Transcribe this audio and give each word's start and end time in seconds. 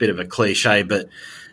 bit 0.00 0.08
of 0.08 0.18
a 0.18 0.24
cliche, 0.24 0.82
but 0.82 1.10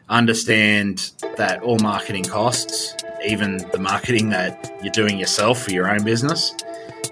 understand 0.07 1.11
that 1.35 1.61
all 1.61 1.77
marketing 1.79 2.23
costs, 2.23 2.95
even 3.25 3.57
the 3.73 3.77
marketing 3.77 4.29
that 4.29 4.71
you're 4.81 4.93
doing 4.93 5.19
yourself 5.19 5.61
for 5.61 5.71
your 5.71 5.91
own 5.91 6.01
business. 6.05 6.55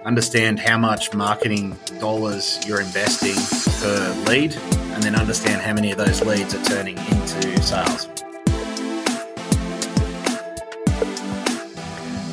Understand 0.06 0.62
how 0.62 0.78
much 0.78 1.14
marketing 1.14 1.78
dollars 2.00 2.66
you're 2.66 2.80
investing 2.80 3.36
per 3.82 4.24
lead, 4.26 4.56
and 4.94 5.04
then 5.04 5.14
understand 5.14 5.62
how 5.62 5.74
many 5.74 5.92
of 5.92 5.98
those 5.98 6.22
leads 6.22 6.56
are 6.56 6.64
turning 6.64 6.98
into 6.98 7.62
sales. 7.62 8.08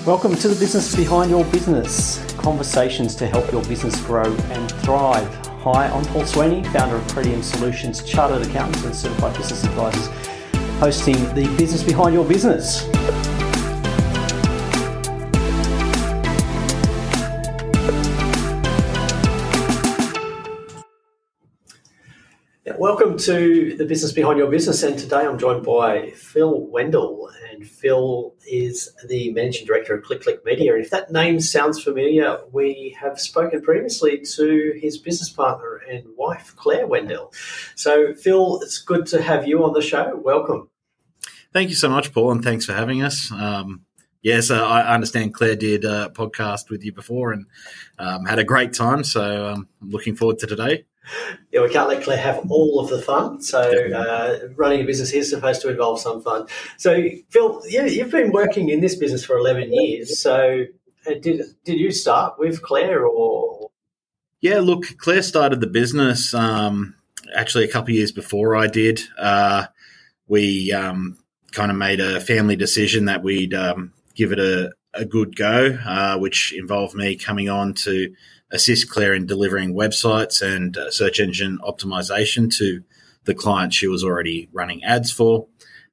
Welcome 0.07 0.37
to 0.37 0.49
the 0.49 0.57
business 0.61 0.95
behind 0.95 1.29
your 1.29 1.45
business 1.47 2.25
conversations 2.35 3.17
to 3.17 3.27
help 3.27 3.51
your 3.51 3.65
business 3.65 4.01
grow 4.03 4.33
and 4.33 4.71
thrive. 4.83 5.52
Hi, 5.65 5.87
I'm 5.87 6.05
Paul 6.07 6.27
Sweeney, 6.27 6.65
founder 6.65 6.97
of 6.97 7.03
Pretium 7.05 7.41
Solutions, 7.41 8.03
chartered 8.03 8.45
accountants 8.45 8.83
and 8.83 8.93
certified 8.93 9.37
business 9.37 9.63
advisors, 9.63 10.09
hosting 10.81 11.15
the 11.37 11.47
business 11.57 11.85
behind 11.85 12.15
your 12.15 12.25
business. 12.25 12.83
Welcome 22.77 23.17
to 23.19 23.77
the 23.77 23.85
business 23.85 24.11
behind 24.11 24.39
your 24.39 24.51
business, 24.51 24.83
and 24.83 24.99
today 24.99 25.25
I'm 25.25 25.39
joined 25.39 25.65
by 25.65 26.11
Phil 26.11 26.67
Wendell, 26.67 27.31
and 27.53 27.67
Phil 27.67 28.35
is 28.47 28.91
the 29.07 29.33
managing 29.33 29.67
director 29.67 29.95
of 29.95 30.03
Click 30.03 30.23
Click 30.23 30.45
Media. 30.45 30.75
And 30.75 30.83
if 30.83 30.91
that 30.91 31.13
name 31.13 31.41
sounds 31.41 31.83
familiar, 31.83 32.39
we 32.51 32.97
have 32.99 33.21
spoken 33.21 33.61
previously 33.61 34.21
to 34.35 34.79
his 34.81 34.99
business 34.99 35.29
partner 35.29 35.81
and 35.89 36.05
wife, 36.17 36.55
Claire 36.57 36.87
Wendell. 36.87 37.33
So, 37.77 38.15
Phil, 38.15 38.61
it's 38.63 38.79
good 38.79 39.07
to 39.07 39.23
have 39.23 39.47
you 39.47 39.65
on 39.65 39.75
the 39.75 39.83
show. 39.83 40.17
Welcome. 40.17 40.71
Thank 41.53 41.69
you 41.69 41.77
so 41.77 41.91
much, 41.91 42.13
Paul, 42.13 42.33
and 42.33 42.43
thanks 42.43 42.65
for 42.65 42.73
having 42.73 43.03
us. 43.03 43.31
Um, 43.31 43.83
yes, 44.23 44.51
uh, 44.51 44.67
I 44.67 44.95
understand 44.95 45.35
Claire 45.35 45.57
did 45.57 45.85
a 45.85 46.09
podcast 46.09 46.71
with 46.71 46.83
you 46.83 46.93
before 46.93 47.33
and 47.33 47.47
um, 47.99 48.25
had 48.25 48.39
a 48.39 48.45
great 48.45 48.73
time. 48.73 49.05
So 49.05 49.49
um, 49.49 49.69
I'm 49.83 49.91
looking 49.91 50.17
forward 50.17 50.39
to 50.39 50.47
today. 50.47 50.87
Yeah, 51.51 51.63
we 51.63 51.69
can't 51.69 51.89
let 51.89 52.03
Claire 52.03 52.19
have 52.19 52.51
all 52.51 52.81
of 52.81 52.89
the 52.89 53.03
fun. 53.03 53.41
So 53.43 53.61
uh, 53.61 54.49
running 54.55 54.81
a 54.81 54.85
business 54.85 55.13
is 55.13 55.31
supposed 55.31 55.61
to 55.63 55.71
involve 55.71 56.01
some 56.01 56.23
fun. 56.23 56.47
So 56.79 57.03
Phil, 57.31 57.63
yeah, 57.69 57.87
you've 57.87 58.11
been 58.11 58.33
working 58.33 58.69
in 58.69 58.81
this 58.81 58.97
business 58.97 59.25
for 59.25 59.37
eleven 59.37 59.73
years. 59.73 60.19
So 60.19 60.65
uh, 61.07 61.15
did 61.21 61.43
did 61.65 61.79
you 61.79 61.91
start 61.91 62.39
with 62.39 62.63
Claire 62.63 63.05
or? 63.05 63.71
Yeah, 64.41 64.59
look, 64.59 64.99
Claire 64.99 65.23
started 65.23 65.61
the 65.61 65.69
business 65.69 66.35
um, 66.35 66.97
actually 67.35 67.65
a 67.65 67.69
couple 67.69 67.91
of 67.91 67.97
years 67.97 68.13
before 68.13 68.57
I 68.57 68.67
did. 68.67 69.01
Uh, 69.17 69.67
we 70.27 70.73
um, 70.73 71.19
kind 71.53 71.71
of 71.71 71.77
made 71.77 72.01
a 72.01 72.21
family 72.21 72.57
decision 72.57 73.05
that 73.05 73.23
we'd 73.23 73.55
um, 73.55 73.93
give 74.15 74.33
it 74.33 74.41
a, 74.41 74.73
a 74.95 75.05
good 75.05 75.37
go, 75.37 75.79
uh, 75.85 76.19
which 76.19 76.53
involved 76.55 76.95
me 76.95 77.17
coming 77.17 77.49
on 77.49 77.75
to 77.75 78.15
assist 78.53 78.91
Claire 78.91 79.15
in 79.15 79.27
delivering 79.27 79.75
websites 79.75 80.43
and 80.43 80.77
uh, 80.77 80.91
search 80.91 81.19
engine 81.19 81.59
optimization 81.67 82.55
to 82.59 82.85
the 83.25 83.35
client 83.35 83.73
she 83.73 83.89
was 83.89 84.05
already 84.05 84.49
running 84.53 84.85
ads 84.85 85.11
for. 85.11 85.47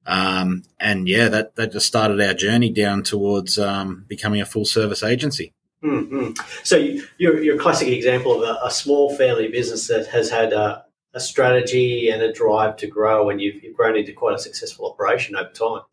Um, 0.06 0.64
and 0.80 1.08
yeah, 1.08 1.30
that, 1.30 1.56
that 1.56 1.72
just 1.72 1.86
started 1.86 2.20
our 2.20 2.34
journey 2.34 2.72
down 2.72 3.04
towards 3.04 3.60
um, 3.60 4.06
becoming 4.08 4.42
a 4.42 4.46
full 4.46 4.66
service 4.66 5.04
agency. 5.04 5.54
Mm-hmm. 5.84 6.32
So 6.64 6.76
you're, 7.18 7.42
you're 7.42 7.56
a 7.56 7.60
classic 7.60 7.88
example 7.88 8.44
of 8.44 8.50
a, 8.50 8.66
a, 8.66 8.72
small 8.72 9.16
family 9.16 9.48
business 9.48 9.88
that 9.88 10.08
has 10.08 10.30
had 10.30 10.52
a, 10.52 10.84
a, 11.14 11.22
strategy 11.22 12.10
and 12.10 12.22
a 12.22 12.34
drive 12.34 12.76
to 12.78 12.88
grow, 12.88 13.30
and 13.30 13.40
you've, 13.40 13.64
you've 13.64 13.78
grown 13.78 13.96
into 13.96 14.12
quite 14.12 14.36
a 14.36 14.40
successful 14.40 14.88
operation 14.88 15.38
over 15.38 15.50
time. 15.52 15.84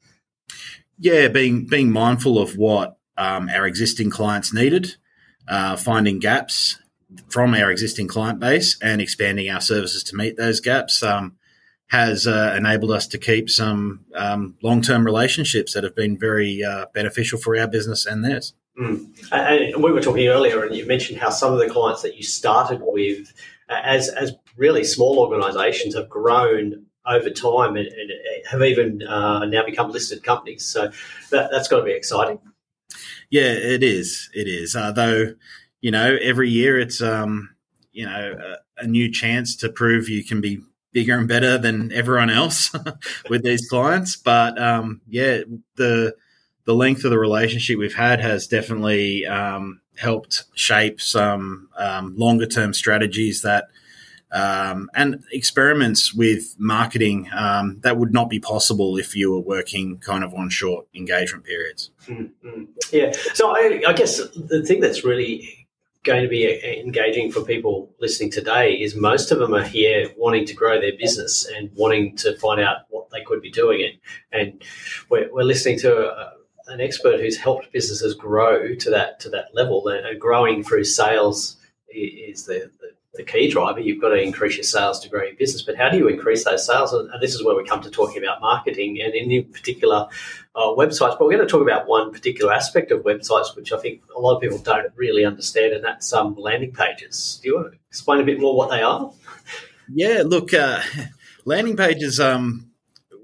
Yeah, 0.98 1.28
being 1.28 1.66
being 1.66 1.92
mindful 1.92 2.38
of 2.38 2.56
what 2.56 2.98
um, 3.16 3.48
our 3.48 3.64
existing 3.64 4.10
clients 4.10 4.52
needed, 4.52 4.96
uh, 5.48 5.76
finding 5.76 6.18
gaps 6.18 6.78
from 7.28 7.54
our 7.54 7.70
existing 7.70 8.08
client 8.08 8.40
base 8.40 8.76
and 8.82 9.00
expanding 9.00 9.48
our 9.48 9.60
services 9.60 10.02
to 10.04 10.16
meet 10.16 10.36
those 10.36 10.60
gaps 10.60 11.02
um, 11.02 11.36
has 11.88 12.26
uh, 12.26 12.54
enabled 12.56 12.90
us 12.90 13.06
to 13.06 13.18
keep 13.18 13.48
some 13.48 14.04
um, 14.14 14.56
long 14.62 14.82
term 14.82 15.04
relationships 15.04 15.72
that 15.74 15.84
have 15.84 15.94
been 15.94 16.18
very 16.18 16.62
uh, 16.64 16.86
beneficial 16.92 17.38
for 17.38 17.56
our 17.56 17.68
business 17.68 18.06
and 18.06 18.24
theirs. 18.24 18.54
Mm. 18.78 19.06
And 19.32 19.82
we 19.82 19.92
were 19.92 20.02
talking 20.02 20.28
earlier, 20.28 20.64
and 20.64 20.74
you 20.74 20.84
mentioned 20.84 21.18
how 21.18 21.30
some 21.30 21.52
of 21.52 21.58
the 21.58 21.68
clients 21.68 22.02
that 22.02 22.16
you 22.16 22.22
started 22.22 22.80
with, 22.82 23.32
as 23.70 24.08
as 24.08 24.34
really 24.56 24.84
small 24.84 25.18
organisations, 25.18 25.94
have 25.94 26.08
grown 26.08 26.84
over 27.06 27.30
time 27.30 27.76
and, 27.76 27.86
and 27.86 28.10
have 28.50 28.62
even 28.62 29.02
uh, 29.02 29.44
now 29.46 29.64
become 29.64 29.90
listed 29.90 30.22
companies. 30.22 30.64
So 30.64 30.90
that, 31.30 31.50
that's 31.52 31.68
got 31.68 31.78
to 31.78 31.84
be 31.84 31.92
exciting. 31.92 32.40
Yeah, 33.30 33.52
it 33.52 33.82
is. 33.82 34.30
It 34.34 34.48
is. 34.48 34.76
Uh, 34.76 34.92
though, 34.92 35.34
you 35.80 35.90
know, 35.90 36.16
every 36.22 36.50
year 36.50 36.78
it's 36.78 37.02
um, 37.02 37.54
you 37.92 38.06
know 38.06 38.36
a, 38.78 38.84
a, 38.84 38.86
new 38.86 39.10
chance 39.10 39.56
to 39.56 39.68
prove 39.68 40.08
you 40.08 40.24
can 40.24 40.40
be 40.40 40.60
bigger 40.92 41.18
and 41.18 41.28
better 41.28 41.58
than 41.58 41.92
everyone 41.92 42.30
else 42.30 42.70
with 43.30 43.42
these 43.42 43.68
clients. 43.68 44.16
But 44.16 44.60
um, 44.60 45.00
yeah, 45.08 45.40
the 45.76 46.14
the 46.64 46.74
length 46.74 47.04
of 47.04 47.10
the 47.10 47.18
relationship 47.18 47.78
we've 47.78 47.94
had 47.94 48.20
has 48.20 48.46
definitely 48.46 49.26
um, 49.26 49.80
helped 49.96 50.44
shape 50.54 51.00
some 51.00 51.68
um, 51.76 52.14
longer 52.16 52.46
term 52.46 52.74
strategies 52.74 53.42
that 53.42 53.66
um, 54.32 54.90
and 54.94 55.22
experiments 55.32 56.12
with 56.12 56.54
marketing 56.58 57.28
um, 57.32 57.78
that 57.80 57.96
would 57.96 58.12
not 58.12 58.28
be 58.28 58.40
possible 58.40 58.96
if 58.96 59.14
you 59.14 59.30
were 59.32 59.40
working 59.40 59.98
kind 59.98 60.24
of 60.24 60.34
on 60.34 60.50
short 60.50 60.86
engagement 60.94 61.44
periods. 61.44 61.90
Mm-hmm. 62.06 62.64
Yeah. 62.92 63.12
So 63.34 63.50
I, 63.50 63.82
I, 63.86 63.92
guess 63.92 64.18
the 64.34 64.64
thing 64.64 64.80
that's 64.80 65.04
really 65.04 65.68
going 66.02 66.22
to 66.22 66.28
be 66.28 66.80
engaging 66.80 67.30
for 67.30 67.42
people 67.42 67.90
listening 68.00 68.30
today 68.30 68.74
is 68.74 68.94
most 68.96 69.30
of 69.30 69.38
them 69.38 69.54
are 69.54 69.64
here 69.64 70.08
wanting 70.16 70.44
to 70.46 70.54
grow 70.54 70.80
their 70.80 70.96
business 70.98 71.46
and 71.56 71.70
wanting 71.74 72.16
to 72.16 72.36
find 72.38 72.60
out 72.60 72.78
what 72.90 73.10
they 73.10 73.22
could 73.22 73.40
be 73.40 73.50
doing. 73.50 73.82
And, 74.32 74.40
and 74.40 74.62
we're, 75.08 75.32
we're 75.32 75.42
listening 75.42 75.78
to 75.80 76.08
a, 76.08 76.32
an 76.68 76.80
expert 76.80 77.20
who's 77.20 77.36
helped 77.36 77.72
businesses 77.72 78.14
grow 78.14 78.74
to 78.74 78.90
that 78.90 79.20
to 79.20 79.30
that 79.30 79.54
level 79.54 79.86
and 79.88 80.20
growing 80.20 80.64
through 80.64 80.84
sales 80.84 81.56
is 81.88 82.44
the, 82.44 82.70
the 82.80 82.90
the 83.16 83.24
key 83.24 83.50
driver. 83.50 83.80
You've 83.80 84.00
got 84.00 84.10
to 84.10 84.22
increase 84.22 84.56
your 84.56 84.64
sales 84.64 85.00
to 85.00 85.08
grow 85.08 85.24
your 85.24 85.34
business. 85.36 85.62
But 85.62 85.76
how 85.76 85.88
do 85.88 85.96
you 85.96 86.08
increase 86.08 86.44
those 86.44 86.66
sales? 86.66 86.92
And, 86.92 87.10
this 87.20 87.34
is 87.34 87.44
where 87.44 87.56
we 87.56 87.64
come 87.64 87.80
to 87.82 87.90
talking 87.90 88.22
about 88.22 88.40
marketing 88.40 89.00
and 89.00 89.14
in 89.14 89.44
particular 89.44 90.06
uh, 90.54 90.68
websites. 90.68 91.18
But 91.18 91.22
we're 91.22 91.36
going 91.36 91.46
to 91.46 91.50
talk 91.50 91.62
about 91.62 91.88
one 91.88 92.12
particular 92.12 92.52
aspect 92.52 92.90
of 92.90 93.02
websites, 93.02 93.56
which 93.56 93.72
I 93.72 93.78
think 93.78 94.02
a 94.14 94.20
lot 94.20 94.36
of 94.36 94.42
people 94.42 94.58
don't 94.58 94.92
really 94.96 95.24
understand, 95.24 95.72
and 95.72 95.84
that's 95.84 96.12
um, 96.12 96.34
landing 96.36 96.72
pages. 96.72 97.40
Do 97.42 97.48
you 97.48 97.54
want 97.56 97.72
to 97.72 97.78
explain 97.88 98.20
a 98.20 98.24
bit 98.24 98.40
more 98.40 98.56
what 98.56 98.70
they 98.70 98.82
are? 98.82 99.12
Yeah, 99.92 100.22
look, 100.24 100.52
uh, 100.52 100.82
landing 101.44 101.76
pages 101.76 102.20
um, 102.20 102.70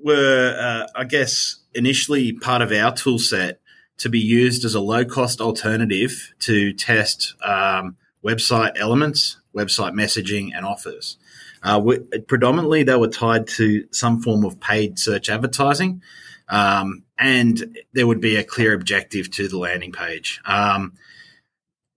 were, 0.03 0.57
uh, 0.59 0.87
I 0.99 1.05
guess, 1.05 1.57
initially 1.75 2.33
part 2.33 2.63
of 2.63 2.73
our 2.73 2.95
tool 2.95 3.19
set 3.19 3.61
to 3.99 4.09
be 4.09 4.19
used 4.19 4.65
as 4.65 4.75
a 4.75 4.81
low 4.81 5.05
cost 5.05 5.41
alternative 5.41 6.33
to 6.41 6.73
test 6.73 7.35
um, 7.45 7.97
website 8.25 8.73
elements 8.79 9.37
website 9.55 9.93
messaging, 9.93 10.51
and 10.55 10.65
offers. 10.65 11.17
Uh, 11.63 11.81
we, 11.83 11.99
predominantly, 12.27 12.83
they 12.83 12.97
were 12.97 13.09
tied 13.09 13.47
to 13.47 13.87
some 13.93 14.21
form 14.21 14.45
of 14.45 14.61
paid 14.61 14.99
search 14.99 15.29
advertising, 15.29 16.03
um, 16.49 17.05
and 17.19 17.79
there 17.93 18.07
would 18.07 18.21
be 18.21 18.37
a 18.37 18.45
clear 18.45 18.75
objective 18.75 19.31
to 19.31 19.49
the 19.49 19.59
landing 19.59 19.93
page. 19.93 20.41
Um, 20.45 20.95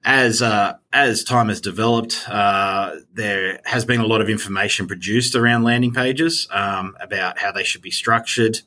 as 0.06 0.44
uh, 0.44 0.76
as 0.94 1.24
time 1.24 1.50
has 1.50 1.60
developed, 1.60 2.24
uh, 2.30 2.98
there 3.12 3.60
has 3.66 3.86
been 3.86 4.00
a 4.00 4.06
lot 4.06 4.22
of 4.22 4.30
information 4.30 4.86
produced 4.86 5.36
around 5.36 5.64
landing 5.64 5.94
pages 5.94 6.48
um, 6.52 6.96
about 7.02 7.40
how 7.40 7.52
they 7.52 7.64
should 7.64 7.82
be 7.82 7.90
structured, 7.90 8.60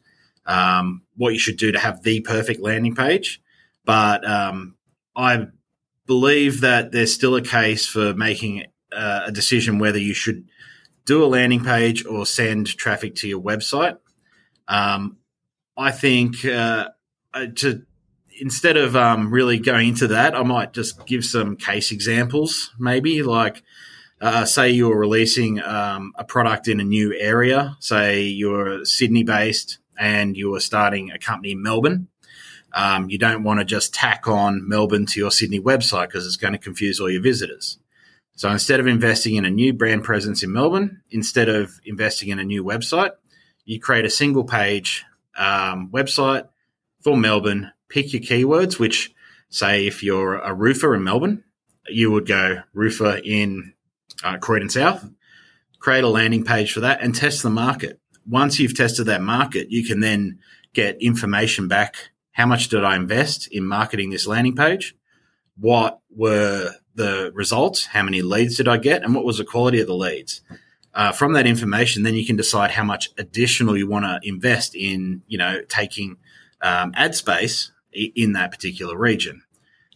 um, 0.47 1.03
what 1.17 1.33
you 1.33 1.39
should 1.39 1.57
do 1.57 1.71
to 1.71 1.79
have 1.79 2.03
the 2.03 2.21
perfect 2.21 2.61
landing 2.61 2.97
page. 2.97 3.41
But 3.85 4.29
um, 4.29 4.75
I 5.15 5.47
believe 6.07 6.63
that 6.63 6.91
there's 6.91 7.15
still 7.15 7.37
a 7.37 7.43
case 7.43 7.87
for 7.87 8.15
making 8.15 8.65
uh, 8.93 9.23
a 9.27 9.33
decision 9.33 9.79
whether 9.79 9.99
you 9.99 10.15
should 10.15 10.49
do 11.05 11.25
a 11.25 11.27
landing 11.27 11.65
page 11.65 12.05
or 12.05 12.27
send 12.27 12.67
traffic 12.67 13.15
to 13.17 13.29
your 13.29 13.41
website. 13.41 13.99
Um, 14.69 15.17
I 15.77 15.91
think 15.91 16.45
uh, 16.45 16.89
to 17.57 17.83
instead 18.41 18.77
of 18.77 18.95
um, 18.97 19.31
really 19.33 19.59
going 19.59 19.89
into 19.89 20.09
that, 20.09 20.35
I 20.35 20.43
might 20.43 20.73
just 20.73 21.07
give 21.07 21.25
some 21.25 21.57
case 21.57 21.93
examples. 21.93 22.73
Maybe 22.79 23.23
like 23.23 23.63
uh, 24.21 24.45
say 24.45 24.71
you're 24.71 24.99
releasing 24.99 25.63
um, 25.63 26.13
a 26.17 26.25
product 26.25 26.69
in 26.69 26.81
a 26.81 26.85
new 26.85 27.15
area. 27.19 27.77
Say 27.81 28.25
you're 28.25 28.85
Sydney 28.85 29.23
based 29.23 29.79
and 29.99 30.37
you're 30.37 30.61
starting 30.61 31.11
a 31.11 31.19
company 31.19 31.53
in 31.53 31.63
Melbourne. 31.63 32.09
Um, 32.73 33.09
you 33.09 33.19
don't 33.19 33.45
want 33.45 33.61
to 33.61 33.65
just 33.65 33.95
tack 33.95 34.29
on 34.29 34.69
Melbourne 34.69 35.07
to 35.07 35.21
your 35.21 35.31
Sydney 35.31 35.61
website 35.61 36.09
because 36.09 36.27
it's 36.27 36.37
going 36.37 36.53
to 36.53 36.59
confuse 36.59 37.01
all 37.01 37.11
your 37.11 37.23
visitors. 37.23 37.79
So 38.39 38.49
instead 38.49 38.79
of 38.79 38.87
investing 38.87 39.35
in 39.35 39.45
a 39.45 39.51
new 39.51 39.73
brand 39.73 40.05
presence 40.05 40.45
in 40.45 40.53
Melbourne, 40.53 41.03
instead 41.11 41.49
of 41.49 41.73
investing 41.85 42.29
in 42.29 42.39
a 42.39 42.45
new 42.45 42.63
website, 42.63 43.11
you 43.65 43.81
create 43.81 44.05
a 44.05 44.11
single 44.11 44.45
page 44.45 45.05
um, 45.37 45.91
website 45.93 46.49
for 47.03 47.17
Melbourne, 47.17 47.73
pick 47.89 48.13
your 48.13 48.23
keywords, 48.23 48.79
which 48.79 49.13
say 49.51 49.89
if 49.89 50.05
you're 50.05 50.37
a 50.37 50.55
roofer 50.55 50.95
in 50.95 51.03
Melbourne, 51.03 51.43
you 51.89 52.13
would 52.13 52.29
go 52.29 52.61
roofer 52.75 53.21
in 53.25 53.73
uh, 54.23 54.39
Croydon 54.39 54.71
South, 54.71 55.05
create 55.81 56.05
a 56.05 56.09
landing 56.09 56.45
page 56.45 56.73
for 56.73 56.79
that 56.79 57.03
and 57.03 57.17
test 57.17 57.43
the 57.43 57.51
market. 57.51 57.99
Once 58.25 58.61
you've 58.61 58.77
tested 58.77 59.07
that 59.07 59.21
market, 59.21 59.73
you 59.73 59.85
can 59.85 59.99
then 59.99 60.39
get 60.75 61.03
information 61.03 61.67
back. 61.67 61.97
How 62.31 62.47
much 62.47 62.69
did 62.69 62.85
I 62.85 62.95
invest 62.95 63.49
in 63.51 63.65
marketing 63.65 64.11
this 64.11 64.29
landing 64.29 64.55
page? 64.55 64.95
What 65.57 65.99
were 66.09 66.73
the 66.99 67.31
results? 67.33 67.87
How 67.87 68.03
many 68.03 68.21
leads 68.21 68.57
did 68.57 68.69
I 68.69 68.77
get? 68.77 69.03
And 69.03 69.15
what 69.15 69.25
was 69.25 69.39
the 69.39 69.45
quality 69.45 69.81
of 69.81 69.87
the 69.87 69.95
leads? 69.95 70.43
Uh, 70.93 71.13
from 71.13 71.33
that 71.33 71.47
information, 71.47 72.03
then 72.03 72.15
you 72.15 72.27
can 72.27 72.37
decide 72.37 72.73
how 72.73 72.85
much 72.85 73.09
additional 73.17 73.77
you 73.77 73.87
want 73.89 74.05
to 74.05 74.21
invest 74.23 74.75
in, 74.75 75.23
you 75.29 75.39
know, 75.39 75.63
taking 75.69 76.17
um, 76.61 76.93
ad 76.95 77.15
space 77.15 77.71
in 77.93 78.33
that 78.33 78.51
particular 78.51 78.99
region. 78.99 79.43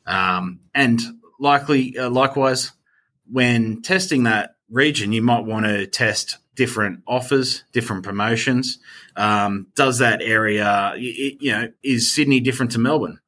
Um, 0.07 0.61
and 0.75 1.01
likely, 1.39 1.99
uh, 1.99 2.09
likewise, 2.09 2.73
when 3.31 3.83
testing 3.83 4.23
that 4.25 4.55
region, 4.71 5.13
you 5.13 5.23
might 5.23 5.45
want 5.45 5.67
to 5.67 5.87
test 5.87 6.39
different 6.55 7.01
offers, 7.07 7.65
different 7.73 8.05
promotions. 8.05 8.79
Um, 9.17 9.67
does 9.75 9.99
that 9.99 10.23
area, 10.23 10.95
you 10.97 11.51
know, 11.51 11.69
is 11.83 12.15
Sydney 12.15 12.41
different 12.41 12.73
to 12.73 12.79
Melbourne? 12.79 13.19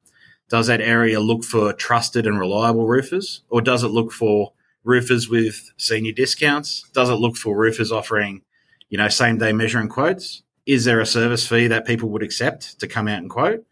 Does 0.49 0.67
that 0.67 0.81
area 0.81 1.19
look 1.19 1.43
for 1.43 1.73
trusted 1.73 2.27
and 2.27 2.39
reliable 2.39 2.87
roofers, 2.87 3.41
or 3.49 3.61
does 3.61 3.83
it 3.83 3.89
look 3.89 4.11
for 4.11 4.53
roofers 4.83 5.27
with 5.27 5.71
senior 5.77 6.11
discounts? 6.11 6.87
Does 6.93 7.09
it 7.09 7.15
look 7.15 7.35
for 7.35 7.57
roofers 7.57 7.91
offering, 7.91 8.43
you 8.89 8.97
know, 8.97 9.07
same 9.07 9.37
day 9.37 9.53
measuring 9.53 9.89
quotes? 9.89 10.43
Is 10.65 10.85
there 10.85 10.99
a 10.99 11.05
service 11.05 11.47
fee 11.47 11.67
that 11.67 11.85
people 11.85 12.09
would 12.09 12.23
accept 12.23 12.79
to 12.79 12.87
come 12.87 13.07
out 13.07 13.19
and 13.19 13.29
quote? 13.29 13.65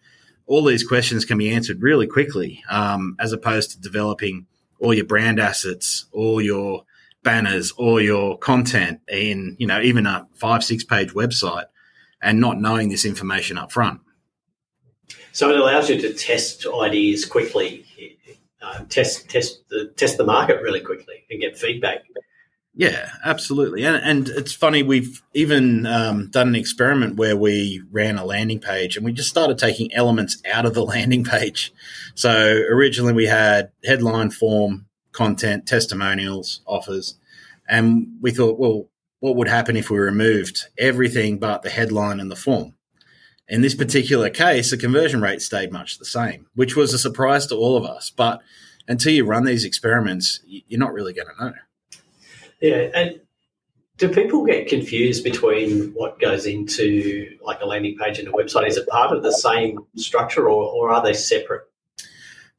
All 0.46 0.64
these 0.64 0.86
questions 0.86 1.26
can 1.26 1.38
be 1.38 1.52
answered 1.52 1.82
really 1.82 2.08
quickly, 2.08 2.64
um, 2.70 3.16
as 3.20 3.32
opposed 3.32 3.72
to 3.72 3.80
developing 3.80 4.48
all 4.80 4.94
your 4.94 5.06
brand 5.06 5.40
assets, 5.40 6.06
all 6.12 6.42
your 6.42 6.84
banners, 7.24 7.72
all 7.72 8.02
your 8.02 8.38
content 8.38 9.00
in, 9.08 9.56
you 9.58 9.66
know, 9.66 9.80
even 9.82 10.06
a 10.06 10.28
five, 10.34 10.64
six 10.64 10.84
page 10.84 11.14
website 11.14 11.66
and 12.22 12.40
not 12.40 12.60
knowing 12.60 12.90
this 12.90 13.06
information 13.06 13.58
up 13.58 13.72
front. 13.72 14.02
So 15.34 15.50
it 15.50 15.60
allows 15.60 15.90
you 15.90 16.00
to 16.00 16.14
test 16.14 16.66
ideas 16.66 17.26
quickly, 17.26 17.86
uh, 18.62 18.86
test 18.88 19.30
test 19.30 19.68
the 19.70 19.92
test 19.98 20.18
the 20.18 20.24
market 20.24 20.62
really 20.62 20.80
quickly, 20.80 21.26
and 21.30 21.42
get 21.42 21.58
feedback. 21.58 22.04
Yeah, 22.76 23.10
absolutely. 23.24 23.84
And, 23.84 23.98
and 23.98 24.30
it's 24.30 24.54
funny, 24.54 24.82
we've 24.82 25.22
even 25.36 25.86
um, 25.86 26.32
done 26.32 26.48
an 26.48 26.56
experiment 26.56 27.18
where 27.18 27.38
we 27.38 27.84
ran 27.92 28.18
a 28.18 28.26
landing 28.26 28.60
page 28.60 28.96
and 28.96 29.06
we 29.06 29.14
just 29.14 29.30
started 29.30 29.60
taking 29.60 29.94
elements 29.94 30.42
out 30.52 30.66
of 30.66 30.74
the 30.74 30.84
landing 30.86 31.24
page. 31.24 31.72
So 32.16 32.64
originally 32.72 33.14
we 33.14 33.28
had 33.28 33.72
headline 33.86 34.32
form, 34.32 34.88
content, 35.12 35.68
testimonials, 35.68 36.62
offers. 36.66 37.16
And 37.70 38.18
we 38.22 38.32
thought, 38.32 38.58
well, 38.58 38.88
what 39.20 39.36
would 39.36 39.48
happen 39.48 39.78
if 39.78 39.92
we 39.92 40.00
removed 40.00 40.66
everything 40.78 41.38
but 41.38 41.62
the 41.62 41.70
headline 41.70 42.20
and 42.20 42.32
the 42.32 42.36
form? 42.36 42.74
In 43.50 43.62
this 43.62 43.76
particular 43.76 44.30
case, 44.30 44.72
the 44.72 44.78
conversion 44.78 45.22
rate 45.22 45.42
stayed 45.42 45.72
much 45.72 46.00
the 46.00 46.06
same, 46.06 46.48
which 46.56 46.76
was 46.76 46.94
a 46.94 47.00
surprise 47.00 47.46
to 47.48 47.56
all 47.56 47.76
of 47.76 47.84
us. 47.84 48.10
But 48.10 48.42
until 48.88 49.14
you 49.14 49.26
run 49.26 49.44
these 49.44 49.66
experiments, 49.66 50.40
you're 50.46 50.80
not 50.80 50.94
really 50.94 51.14
going 51.14 51.28
to 51.28 51.46
know. 51.46 51.54
Yeah, 52.62 52.90
and 52.96 53.20
do 53.98 54.10
people 54.10 54.46
get 54.46 54.68
confused 54.68 55.24
between 55.24 55.92
what 55.94 56.20
goes 56.20 56.46
into 56.46 57.38
like 57.42 57.60
a 57.62 57.66
landing 57.66 57.98
page 57.98 58.20
and 58.20 58.28
a 58.28 58.32
website? 58.32 58.68
Is 58.68 58.78
it 58.78 58.88
part 58.88 59.16
of 59.16 59.24
the 59.24 59.32
same 59.32 59.80
structure, 59.96 60.50
or, 60.50 60.64
or 60.72 60.92
are 60.92 61.04
they 61.04 61.14
separate? 61.14 61.64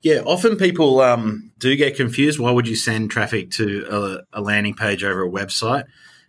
Yeah, 0.02 0.20
often 0.26 0.56
people 0.56 1.00
um, 1.00 1.50
do 1.58 1.75
get 1.76 1.96
confused. 1.96 2.38
Why 2.38 2.50
would 2.50 2.69
you 2.69 2.76
send 2.76 3.10
traffic 3.10 3.50
to 3.52 4.22
a, 4.32 4.38
a 4.38 4.42
landing 4.42 4.75
page 4.75 5.02
over 5.02 5.25
a 5.25 5.30
website? 5.30 5.84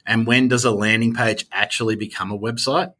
And 0.05 0.25
when 0.25 0.47
does 0.47 0.63
a 0.63 0.71
landing 0.71 1.13
page 1.13 1.45
actually 1.51 1.97
become 1.97 2.31
a 2.31 2.37
website? 2.37 2.93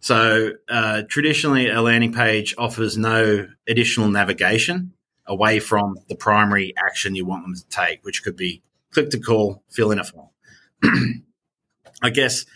So 0.00 0.52
uh, 0.68 1.02
traditionally, 1.08 1.68
a 1.68 1.82
landing 1.82 2.12
page 2.12 2.54
offers 2.56 2.96
no 2.96 3.46
additional 3.68 4.08
navigation 4.08 4.92
away 5.26 5.60
from 5.60 5.96
the 6.08 6.16
primary 6.16 6.74
action 6.76 7.14
you 7.14 7.26
want 7.26 7.44
them 7.44 7.54
to 7.54 7.68
take, 7.68 8.02
which 8.02 8.24
could 8.24 8.36
be 8.36 8.62
click 8.92 9.10
to 9.10 9.20
call, 9.20 9.62
fill 9.68 9.92
in 9.92 9.98
a 9.98 10.04
form. 10.04 10.28
I 12.02 12.10
guess 12.10 12.46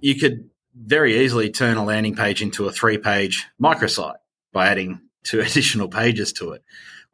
you 0.00 0.18
could 0.18 0.48
very 0.74 1.22
easily 1.22 1.50
turn 1.50 1.76
a 1.76 1.84
landing 1.84 2.16
page 2.16 2.42
into 2.42 2.66
a 2.66 2.72
three 2.72 2.98
page 2.98 3.46
microsite 3.62 4.16
by 4.52 4.68
adding 4.68 5.00
two 5.22 5.40
additional 5.40 5.88
pages 5.88 6.32
to 6.34 6.52
it. 6.52 6.64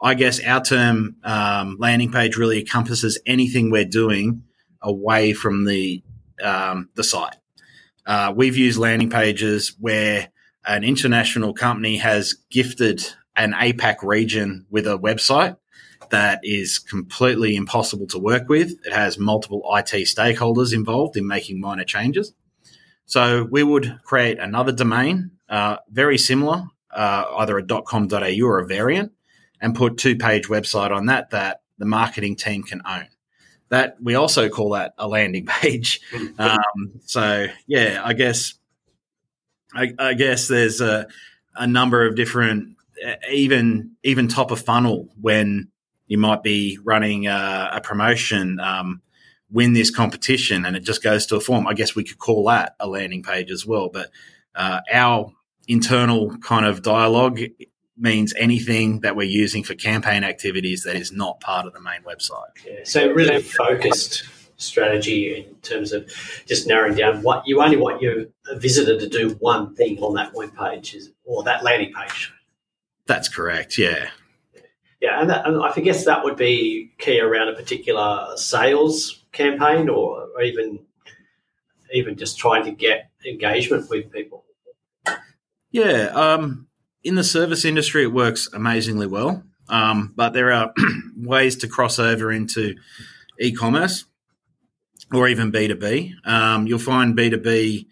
I 0.01 0.15
guess 0.15 0.43
our 0.45 0.63
term 0.63 1.17
um, 1.25 1.77
landing 1.81 2.13
page 2.13 2.37
really 2.37 2.61
encompasses 2.61 3.21
anything 3.27 3.71
we're 3.71 3.85
doing 3.85 4.45
away 4.81 5.33
from 5.33 5.65
the 5.65 6.05
um, 6.43 6.89
the 6.95 7.03
site. 7.03 7.35
Uh, 8.09 8.33
we've 8.35 8.57
used 8.57 8.79
landing 8.79 9.11
pages 9.11 9.77
where 9.79 10.29
an 10.67 10.83
international 10.83 11.53
company 11.53 11.99
has 11.99 12.33
gifted 12.51 13.07
an 13.37 13.53
APAC 13.53 14.03
region 14.03 14.65
with 14.71 14.87
a 14.87 14.99
website 14.99 15.59
that 16.11 16.41
is 16.43 16.79
completely 16.79 17.55
impossible 17.55 18.07
to 18.07 18.19
work 18.19 18.49
with. 18.49 18.71
It 18.87 18.95
has 18.95 19.19
multiple 19.19 19.63
IT 19.77 19.93
stakeholders 20.07 20.73
involved 20.73 21.19
in 21.19 21.27
making 21.27 21.61
minor 21.61 21.85
changes. 21.85 22.33
So 23.05 23.47
we 23.51 23.63
would 23.63 24.01
create 24.05 24.39
another 24.39 24.73
domain, 24.73 25.33
uh, 25.51 25.77
very 25.91 26.17
similar, 26.17 26.63
uh, 26.91 27.25
either 27.37 27.59
a 27.59 27.83
.com.au 27.83 28.43
or 28.43 28.59
a 28.59 28.67
variant, 28.67 29.13
and 29.61 29.75
put 29.75 29.99
two 29.99 30.17
page 30.17 30.49
website 30.49 30.93
on 30.93 31.07
that 31.07 31.29
that 31.31 31.61
the 31.77 31.87
marketing 31.87 32.37
team 32.37 32.63
can 32.63 32.81
own 32.89 33.09
that 33.71 33.97
we 34.03 34.15
also 34.15 34.49
call 34.49 34.71
that 34.71 34.95
a 34.99 35.09
landing 35.09 35.47
page. 35.47 36.01
Mm-hmm. 36.13 36.41
Um, 36.41 37.01
so 37.05 37.47
yeah, 37.67 38.01
I 38.05 38.13
guess 38.13 38.55
I, 39.75 39.93
I 39.99 40.15
guess 40.15 40.49
there's 40.49 40.81
a, 40.81 41.07
a, 41.55 41.67
number 41.67 42.07
of 42.07 42.17
different 42.17 42.77
even 43.31 43.93
even 44.03 44.29
top 44.29 44.51
of 44.51 44.61
funnel 44.61 45.09
when 45.21 45.69
you 46.07 46.19
might 46.19 46.43
be 46.43 46.79
running 46.83 47.27
a, 47.27 47.71
a 47.75 47.81
promotion. 47.81 48.59
Um, 48.61 49.03
win 49.51 49.73
this 49.73 49.91
competition 49.91 50.65
and 50.65 50.77
it 50.77 50.85
just 50.85 51.03
goes 51.03 51.27
to 51.27 51.37
a 51.37 51.41
form. 51.41 51.67
I 51.67 51.75
guess 51.75 51.95
we 51.95 52.05
could 52.05 52.19
call 52.19 52.45
that 52.45 52.75
a 52.79 52.87
landing 52.87 53.23
page 53.23 53.51
as 53.51 53.65
well. 53.65 53.89
But 53.91 54.11
uh, 54.55 54.81
our 54.93 55.33
internal 55.67 56.37
kind 56.39 56.67
of 56.67 56.83
dialogue 56.83 57.41
means 57.99 58.33
anything 58.37 59.01
that 59.01 59.17
we're 59.17 59.29
using 59.29 59.63
for 59.65 59.75
campaign 59.75 60.25
activities 60.25 60.85
that 60.85 60.97
is 60.97 61.13
not 61.13 61.41
part 61.41 61.67
of 61.67 61.73
the 61.73 61.81
main 61.81 62.03
website. 62.03 62.51
Yeah, 62.67 62.81
so 62.85 63.11
really 63.13 63.43
focused 63.43 64.25
strategy 64.57 65.37
in 65.37 65.55
terms 65.57 65.93
of 65.93 66.11
just 66.47 66.67
narrowing 66.67 66.97
down 66.97 67.23
what 67.23 67.47
you 67.47 67.63
only 67.63 67.77
want 67.77 68.03
your 68.03 68.27
visitor 68.57 68.99
to 68.99 69.09
do 69.09 69.31
one 69.41 69.75
thing 69.75 69.99
on 69.99 70.15
that 70.15 70.35
web 70.35 70.55
page 70.57 70.95
is, 70.95 71.11
or 71.25 71.43
that 71.45 71.63
landing 71.63 71.93
page. 71.93 72.33
That's 73.07 73.29
correct. 73.29 73.79
Yeah. 73.79 74.11
Yeah, 75.01 75.21
and, 75.21 75.31
that, 75.31 75.47
and 75.47 75.63
I 75.63 75.73
guess 75.81 76.05
that 76.07 76.25
would 76.25 76.37
be 76.37 76.93
key 76.99 77.21
around 77.21 77.49
a 77.49 77.55
particular 77.55 78.37
sales 78.37 79.23
campaign, 79.31 79.89
or, 79.89 80.27
or 80.35 80.43
even 80.43 80.81
even 81.93 82.17
just 82.17 82.39
trying 82.39 82.65
to 82.65 82.71
get 82.71 83.11
engagement 83.25 83.89
with 83.89 84.13
people. 84.13 84.45
Yeah, 85.71 86.07
um, 86.15 86.67
in 87.09 87.15
the 87.15 87.25
service 87.25 87.65
industry, 87.65 88.03
it 88.03 88.13
works 88.13 88.49
amazingly 88.53 89.07
well. 89.07 89.43
Um, 89.71 90.13
but 90.15 90.35
there 90.35 90.53
are 90.53 90.73
ways 91.17 91.57
to 91.57 91.69
cross 91.69 91.99
over 91.99 92.31
into 92.31 92.77
e-commerce 93.41 94.05
or 95.13 95.27
even 95.27 95.51
B2B. 95.51 96.27
Um, 96.27 96.67
you'll 96.67 96.79
find 96.79 97.17
B2B 97.17 97.87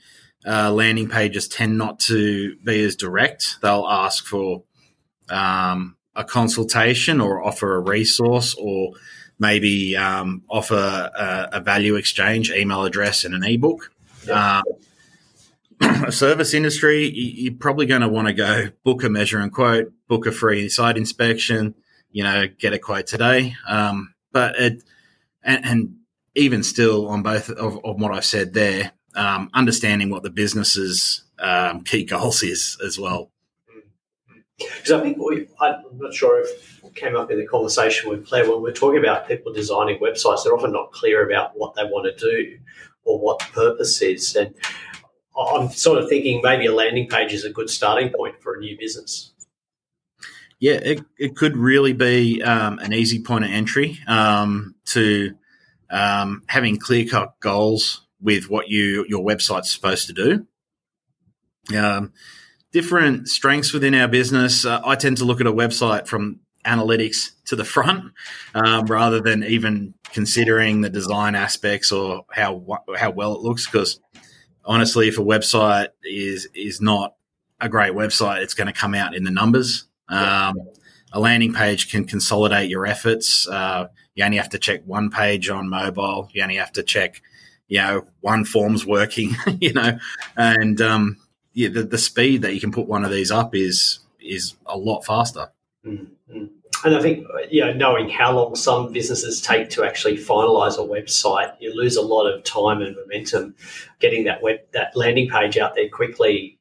uh, 0.46 0.70
landing 0.70 1.08
pages 1.08 1.48
tend 1.48 1.78
not 1.78 1.98
to 2.00 2.56
be 2.62 2.84
as 2.84 2.94
direct. 2.94 3.56
They'll 3.62 3.86
ask 3.88 4.26
for 4.26 4.64
um, 5.30 5.96
a 6.14 6.22
consultation 6.22 7.20
or 7.20 7.42
offer 7.42 7.74
a 7.74 7.80
resource 7.80 8.54
or 8.54 8.92
maybe 9.38 9.96
um, 9.96 10.42
offer 10.48 10.74
a, 10.74 11.48
a, 11.52 11.60
value 11.60 11.96
exchange, 11.96 12.50
email 12.50 12.84
address, 12.84 13.24
and 13.24 13.34
an 13.34 13.44
ebook. 13.44 13.90
Yeah. 14.26 14.60
A 16.06 16.12
service 16.12 16.54
industry, 16.54 17.08
you're 17.08 17.54
probably 17.54 17.86
going 17.86 18.00
to 18.00 18.08
want 18.08 18.28
to 18.28 18.34
go 18.34 18.68
book 18.84 19.02
a 19.04 19.08
measure 19.08 19.38
and 19.38 19.52
quote, 19.52 19.92
book 20.08 20.26
a 20.26 20.32
free 20.32 20.68
site 20.68 20.96
inspection, 20.96 21.74
you 22.10 22.22
know, 22.22 22.46
get 22.58 22.72
a 22.72 22.78
quote 22.78 23.06
today. 23.06 23.54
Um, 23.68 24.14
but 24.32 24.58
it, 24.58 24.82
and, 25.42 25.64
and, 25.64 25.96
even 26.38 26.62
still 26.62 27.08
on 27.08 27.22
both 27.22 27.48
of, 27.48 27.82
of 27.82 27.98
what 27.98 28.12
I've 28.12 28.24
said 28.24 28.52
there, 28.52 28.92
um, 29.14 29.48
understanding 29.54 30.10
what 30.10 30.22
the 30.22 30.28
business's 30.28 31.24
um, 31.38 31.82
key 31.82 32.04
goals 32.04 32.42
is 32.42 32.76
as 32.84 32.98
well. 32.98 33.30
Because 34.58 34.92
I 34.92 35.00
think 35.00 35.18
we, 35.18 35.48
I'm 35.60 35.82
not 35.94 36.14
sure 36.14 36.40
if 36.40 36.84
it 36.84 36.94
came 36.94 37.16
up 37.16 37.30
in 37.30 37.38
the 37.38 37.46
conversation 37.46 38.10
with 38.10 38.26
Claire 38.26 38.50
when 38.50 38.62
we're 38.62 38.72
talking 38.72 39.00
about 39.00 39.28
people 39.28 39.52
designing 39.52 39.98
websites, 39.98 40.44
they're 40.44 40.54
often 40.54 40.72
not 40.72 40.92
clear 40.92 41.26
about 41.26 41.52
what 41.54 41.74
they 41.74 41.84
want 41.84 42.04
to 42.04 42.30
do 42.30 42.58
or 43.04 43.18
what 43.18 43.38
the 43.38 43.46
purpose 43.52 44.00
is. 44.02 44.34
And 44.36 44.54
I'm 45.38 45.70
sort 45.70 45.98
of 45.98 46.08
thinking 46.08 46.40
maybe 46.42 46.66
a 46.66 46.74
landing 46.74 47.08
page 47.08 47.32
is 47.32 47.44
a 47.44 47.50
good 47.50 47.70
starting 47.70 48.10
point 48.10 48.42
for 48.42 48.54
a 48.54 48.60
new 48.60 48.76
business. 48.78 49.32
Yeah, 50.58 50.74
it, 50.74 51.04
it 51.18 51.36
could 51.36 51.56
really 51.56 51.92
be 51.92 52.42
um, 52.42 52.78
an 52.78 52.92
easy 52.92 53.20
point 53.22 53.44
of 53.44 53.50
entry 53.50 53.98
um, 54.06 54.74
to 54.86 55.34
um, 55.90 56.42
having 56.46 56.78
clear 56.78 57.06
cut 57.06 57.38
goals 57.40 58.06
with 58.20 58.48
what 58.48 58.68
you 58.68 59.04
your 59.08 59.24
website's 59.24 59.70
supposed 59.70 60.06
to 60.06 60.12
do. 60.14 60.46
Um, 61.76 62.12
different 62.72 63.28
strengths 63.28 63.72
within 63.72 63.94
our 63.94 64.08
business. 64.08 64.64
Uh, 64.64 64.80
I 64.84 64.96
tend 64.96 65.18
to 65.18 65.24
look 65.24 65.40
at 65.40 65.46
a 65.46 65.52
website 65.52 66.06
from 66.06 66.40
analytics 66.64 67.30
to 67.46 67.56
the 67.56 67.64
front 67.74 68.12
um, 68.54 68.86
rather 68.86 69.20
than 69.20 69.44
even 69.44 69.94
considering 70.12 70.80
the 70.80 70.90
design 70.90 71.34
aspects 71.34 71.92
or 71.92 72.24
how 72.30 72.82
how 72.96 73.10
well 73.10 73.34
it 73.34 73.40
looks. 73.40 73.66
Because 73.66 74.00
honestly, 74.66 75.08
if 75.08 75.18
a 75.18 75.22
website 75.22 75.88
is 76.04 76.48
is 76.54 76.80
not 76.80 77.14
a 77.60 77.68
great 77.68 77.92
website, 77.92 78.42
it's 78.42 78.54
going 78.54 78.66
to 78.66 78.72
come 78.72 78.94
out 78.94 79.14
in 79.14 79.24
the 79.24 79.30
numbers. 79.30 79.84
Um, 80.08 80.56
a 81.12 81.20
landing 81.20 81.54
page 81.54 81.90
can 81.90 82.04
consolidate 82.04 82.68
your 82.68 82.86
efforts. 82.86 83.48
Uh, 83.48 83.88
you 84.14 84.24
only 84.24 84.36
have 84.36 84.50
to 84.50 84.58
check 84.58 84.82
one 84.84 85.10
page 85.10 85.48
on 85.48 85.68
mobile. 85.68 86.28
You 86.32 86.42
only 86.42 86.56
have 86.56 86.72
to 86.72 86.82
check, 86.82 87.22
you 87.68 87.78
know, 87.78 88.06
one 88.20 88.44
form's 88.44 88.84
working. 88.84 89.34
You 89.60 89.72
know, 89.72 89.98
and 90.36 90.80
um, 90.80 91.16
yeah, 91.54 91.68
the, 91.68 91.82
the 91.84 91.98
speed 91.98 92.42
that 92.42 92.52
you 92.54 92.60
can 92.60 92.72
put 92.72 92.86
one 92.86 93.04
of 93.04 93.10
these 93.10 93.30
up 93.30 93.54
is 93.54 94.00
is 94.20 94.54
a 94.66 94.76
lot 94.76 95.02
faster. 95.02 95.48
Mm-hmm. 95.86 96.44
And 96.84 96.94
I 96.94 97.00
think 97.00 97.26
you 97.50 97.64
know, 97.64 97.72
knowing 97.72 98.08
how 98.08 98.32
long 98.32 98.54
some 98.54 98.92
businesses 98.92 99.40
take 99.40 99.70
to 99.70 99.84
actually 99.84 100.16
finalize 100.16 100.74
a 100.74 100.86
website, 100.86 101.54
you 101.58 101.74
lose 101.74 101.96
a 101.96 102.02
lot 102.02 102.26
of 102.26 102.44
time 102.44 102.82
and 102.82 102.94
momentum 102.94 103.54
getting 103.98 104.24
that 104.24 104.42
web 104.42 104.60
that 104.72 104.96
landing 104.96 105.28
page 105.28 105.58
out 105.58 105.74
there 105.74 105.88
quickly. 105.88 106.58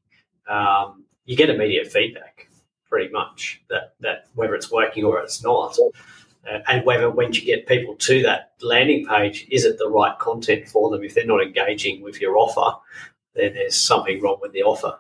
Um, 0.48 1.06
you 1.26 1.36
get 1.36 1.50
immediate 1.50 1.92
feedback, 1.92 2.48
pretty 2.90 3.12
much 3.12 3.62
that 3.70 3.96
that 4.02 4.28
whether 4.36 4.56
it's 4.56 4.72
working 4.72 5.04
or 5.04 5.20
it's 5.20 5.44
not, 5.44 5.78
uh, 6.50 6.60
and 6.68 6.86
whether 6.86 7.10
when 7.10 7.34
you 7.34 7.42
get 7.42 7.68
people 7.68 7.96
to 7.96 8.22
that 8.24 8.54
landing 8.62 9.06
page, 9.06 9.48
is 9.50 9.66
it 9.66 9.78
the 9.78 9.90
right 9.90 10.18
content 10.20 10.68
for 10.68 10.90
them? 10.90 11.04
If 11.04 11.16
they're 11.16 11.26
not 11.26 11.42
engaging 11.42 12.02
with 12.02 12.22
your 12.22 12.38
offer, 12.38 12.78
then 13.34 13.54
there's 13.54 13.76
something 13.76 14.22
wrong 14.22 14.38
with 14.42 14.54
the 14.54 14.64
offer. 14.64 14.98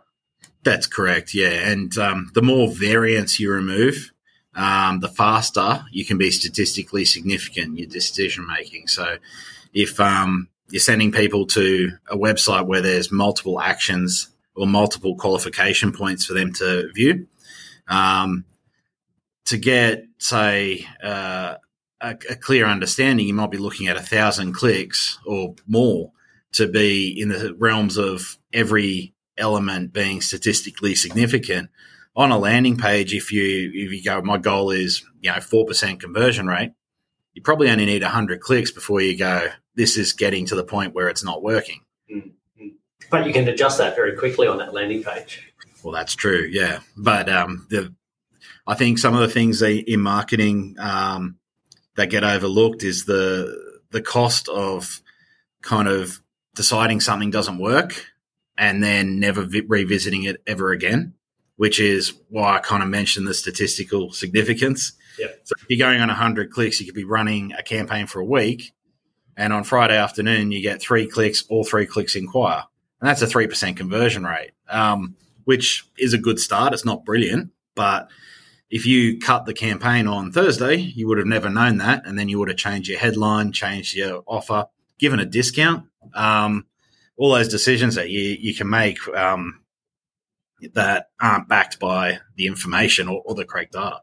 That's 0.63 0.87
correct. 0.87 1.33
Yeah, 1.33 1.69
and 1.69 1.95
um, 1.97 2.31
the 2.33 2.41
more 2.41 2.67
variance 2.69 3.39
you 3.39 3.51
remove, 3.51 4.11
um, 4.55 5.01
the 5.01 5.09
faster 5.09 5.85
you 5.91 6.05
can 6.05 6.17
be 6.17 6.31
statistically 6.31 7.05
significant 7.05 7.67
in 7.67 7.77
your 7.77 7.87
decision 7.87 8.47
making. 8.47 8.87
So, 8.87 9.17
if 9.73 9.99
um, 9.99 10.47
you're 10.69 10.79
sending 10.79 11.11
people 11.11 11.45
to 11.47 11.91
a 12.09 12.17
website 12.17 12.65
where 12.65 12.81
there's 12.81 13.11
multiple 13.11 13.59
actions 13.59 14.29
or 14.55 14.65
multiple 14.65 15.15
qualification 15.15 15.91
points 15.91 16.25
for 16.25 16.33
them 16.33 16.53
to 16.53 16.89
view, 16.93 17.27
um, 17.87 18.45
to 19.45 19.57
get 19.57 20.05
say 20.17 20.87
uh, 21.03 21.55
a, 22.01 22.15
a, 22.29 22.35
clear 22.35 22.65
understanding, 22.65 23.27
you 23.27 23.33
might 23.33 23.51
be 23.51 23.57
looking 23.57 23.87
at 23.87 23.97
a 23.97 24.01
thousand 24.01 24.53
clicks 24.53 25.19
or 25.25 25.55
more 25.67 26.11
to 26.53 26.67
be 26.67 27.09
in 27.19 27.29
the 27.29 27.53
realms 27.57 27.97
of 27.97 28.37
every 28.53 29.13
element 29.37 29.91
being 29.91 30.21
statistically 30.21 30.95
significant 30.95 31.69
on 32.15 32.31
a 32.31 32.37
landing 32.37 32.77
page 32.77 33.13
if 33.13 33.31
you 33.31 33.71
if 33.73 33.91
you 33.91 34.03
go 34.03 34.21
my 34.21 34.37
goal 34.37 34.71
is 34.71 35.03
you 35.21 35.31
know 35.31 35.37
4% 35.37 35.99
conversion 35.99 36.47
rate 36.47 36.71
you 37.33 37.41
probably 37.41 37.69
only 37.69 37.85
need 37.85 38.01
100 38.01 38.39
clicks 38.39 38.71
before 38.71 39.01
you 39.01 39.17
go 39.17 39.49
this 39.75 39.97
is 39.97 40.13
getting 40.13 40.45
to 40.45 40.55
the 40.55 40.63
point 40.63 40.93
where 40.93 41.09
it's 41.09 41.23
not 41.23 41.43
working. 41.43 41.81
Mm-hmm. 42.09 42.67
but 43.11 43.27
you 43.27 43.33
can 43.33 43.47
adjust 43.47 43.77
that 43.79 43.95
very 43.95 44.15
quickly 44.15 44.47
on 44.47 44.57
that 44.59 44.73
landing 44.73 45.03
page. 45.03 45.51
Well 45.83 45.93
that's 45.93 46.15
true 46.15 46.47
yeah. 46.49 46.79
But 46.95 47.29
um, 47.29 47.67
the 47.69 47.93
i 48.67 48.75
think 48.75 48.97
some 48.97 49.13
of 49.13 49.21
the 49.21 49.27
things 49.27 49.61
in 49.61 49.99
marketing 49.99 50.75
um, 50.79 51.37
that 51.95 52.09
get 52.09 52.23
overlooked 52.23 52.83
is 52.83 53.05
the 53.05 53.81
the 53.91 54.01
cost 54.01 54.49
of 54.49 55.01
kind 55.61 55.87
of 55.87 56.21
deciding 56.53 57.01
something 57.01 57.31
doesn't 57.31 57.57
work 57.57 58.05
and 58.57 58.83
then 58.83 59.19
never 59.19 59.43
vi- 59.43 59.65
revisiting 59.67 60.23
it 60.23 60.41
ever 60.47 60.71
again, 60.71 61.13
which 61.57 61.79
is 61.79 62.13
why 62.29 62.57
I 62.57 62.59
kind 62.59 62.83
of 62.83 62.89
mentioned 62.89 63.27
the 63.27 63.33
statistical 63.33 64.11
significance. 64.11 64.93
Yep. 65.17 65.41
So 65.43 65.53
if 65.61 65.65
you're 65.69 65.87
going 65.87 66.01
on 66.01 66.09
100 66.09 66.51
clicks, 66.51 66.79
you 66.79 66.85
could 66.85 66.95
be 66.95 67.05
running 67.05 67.53
a 67.53 67.63
campaign 67.63 68.07
for 68.07 68.19
a 68.19 68.25
week, 68.25 68.73
and 69.37 69.51
on 69.51 69.63
Friday 69.63 69.97
afternoon, 69.97 70.51
you 70.51 70.61
get 70.61 70.81
three 70.81 71.07
clicks, 71.07 71.43
all 71.49 71.63
three 71.63 71.85
clicks 71.85 72.15
inquire. 72.15 72.63
And 73.01 73.09
that's 73.09 73.21
a 73.21 73.27
3% 73.27 73.75
conversion 73.75 74.23
rate, 74.23 74.51
um, 74.69 75.15
which 75.43 75.87
is 75.97 76.13
a 76.13 76.17
good 76.17 76.39
start. 76.39 76.73
It's 76.73 76.85
not 76.85 77.05
brilliant, 77.05 77.51
but 77.75 78.09
if 78.69 78.85
you 78.85 79.19
cut 79.19 79.45
the 79.45 79.53
campaign 79.53 80.07
on 80.07 80.31
Thursday, 80.31 80.77
you 80.77 81.07
would 81.07 81.17
have 81.17 81.27
never 81.27 81.49
known 81.49 81.77
that. 81.77 82.05
And 82.05 82.17
then 82.17 82.29
you 82.29 82.39
would 82.39 82.47
have 82.47 82.57
changed 82.57 82.89
your 82.89 82.99
headline, 82.99 83.51
changed 83.51 83.95
your 83.95 84.23
offer, 84.25 84.65
given 84.97 85.19
a 85.19 85.25
discount. 85.25 85.85
Um, 86.13 86.65
all 87.17 87.33
those 87.33 87.47
decisions 87.47 87.95
that 87.95 88.09
you, 88.09 88.37
you 88.39 88.55
can 88.55 88.69
make 88.69 89.05
um, 89.09 89.61
that 90.73 91.09
aren't 91.21 91.47
backed 91.47 91.79
by 91.79 92.19
the 92.35 92.47
information 92.47 93.07
or, 93.07 93.21
or 93.25 93.35
the 93.35 93.45
correct 93.45 93.73
data. 93.73 94.01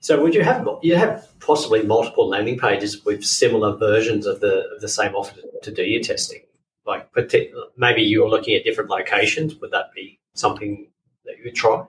So, 0.00 0.20
would 0.20 0.34
you 0.34 0.42
have 0.42 0.68
you 0.82 0.96
have 0.96 1.28
possibly 1.40 1.82
multiple 1.82 2.28
landing 2.28 2.58
pages 2.58 3.04
with 3.04 3.24
similar 3.24 3.76
versions 3.76 4.26
of 4.26 4.40
the 4.40 4.68
of 4.74 4.80
the 4.80 4.88
same 4.88 5.14
offer 5.14 5.40
to 5.62 5.70
do 5.70 5.82
your 5.82 6.02
testing? 6.02 6.40
Like, 6.84 7.08
maybe 7.76 8.02
you're 8.02 8.28
looking 8.28 8.56
at 8.56 8.64
different 8.64 8.90
locations. 8.90 9.54
Would 9.60 9.70
that 9.70 9.92
be 9.94 10.18
something 10.34 10.88
that 11.24 11.38
you 11.38 11.44
would 11.44 11.54
try? 11.54 11.84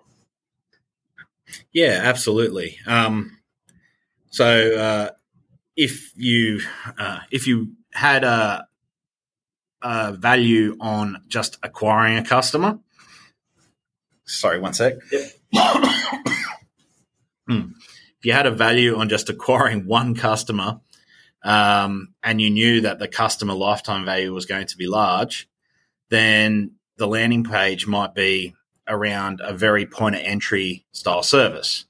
Yeah, 1.72 2.02
absolutely. 2.04 2.78
Um, 2.86 3.40
so, 4.30 4.76
uh, 4.76 5.10
if 5.76 6.14
you 6.16 6.62
uh, 6.98 7.20
if 7.32 7.48
you 7.48 7.72
had 7.94 8.24
a 8.24 8.68
uh, 9.84 10.14
value 10.18 10.78
on 10.80 11.22
just 11.28 11.58
acquiring 11.62 12.18
a 12.18 12.24
customer. 12.24 12.80
Sorry, 14.26 14.60
one 14.60 14.74
sec. 14.74 14.96
Yep. 15.12 15.32
hmm. 17.48 17.62
If 18.18 18.26
you 18.26 18.32
had 18.34 18.46
a 18.46 18.52
value 18.52 18.98
on 18.98 19.10
just 19.10 19.30
acquiring 19.30 19.86
one 19.86 20.16
customer 20.16 20.80
um, 21.44 22.14
and 22.24 22.42
you 22.42 22.50
knew 22.50 22.82
that 22.82 23.00
the 23.00 23.08
customer 23.08 23.54
lifetime 23.54 24.06
value 24.06 24.34
was 24.34 24.46
going 24.46 24.68
to 24.68 24.78
be 24.78 24.88
large, 24.88 25.50
then 26.10 26.72
the 26.98 27.08
landing 27.08 27.44
page 27.44 27.86
might 27.86 28.16
be 28.16 28.56
around 28.88 29.42
a 29.44 29.54
very 29.54 29.86
point 29.86 30.16
of 30.16 30.22
entry 30.24 30.86
style 30.94 31.24
service. 31.24 31.86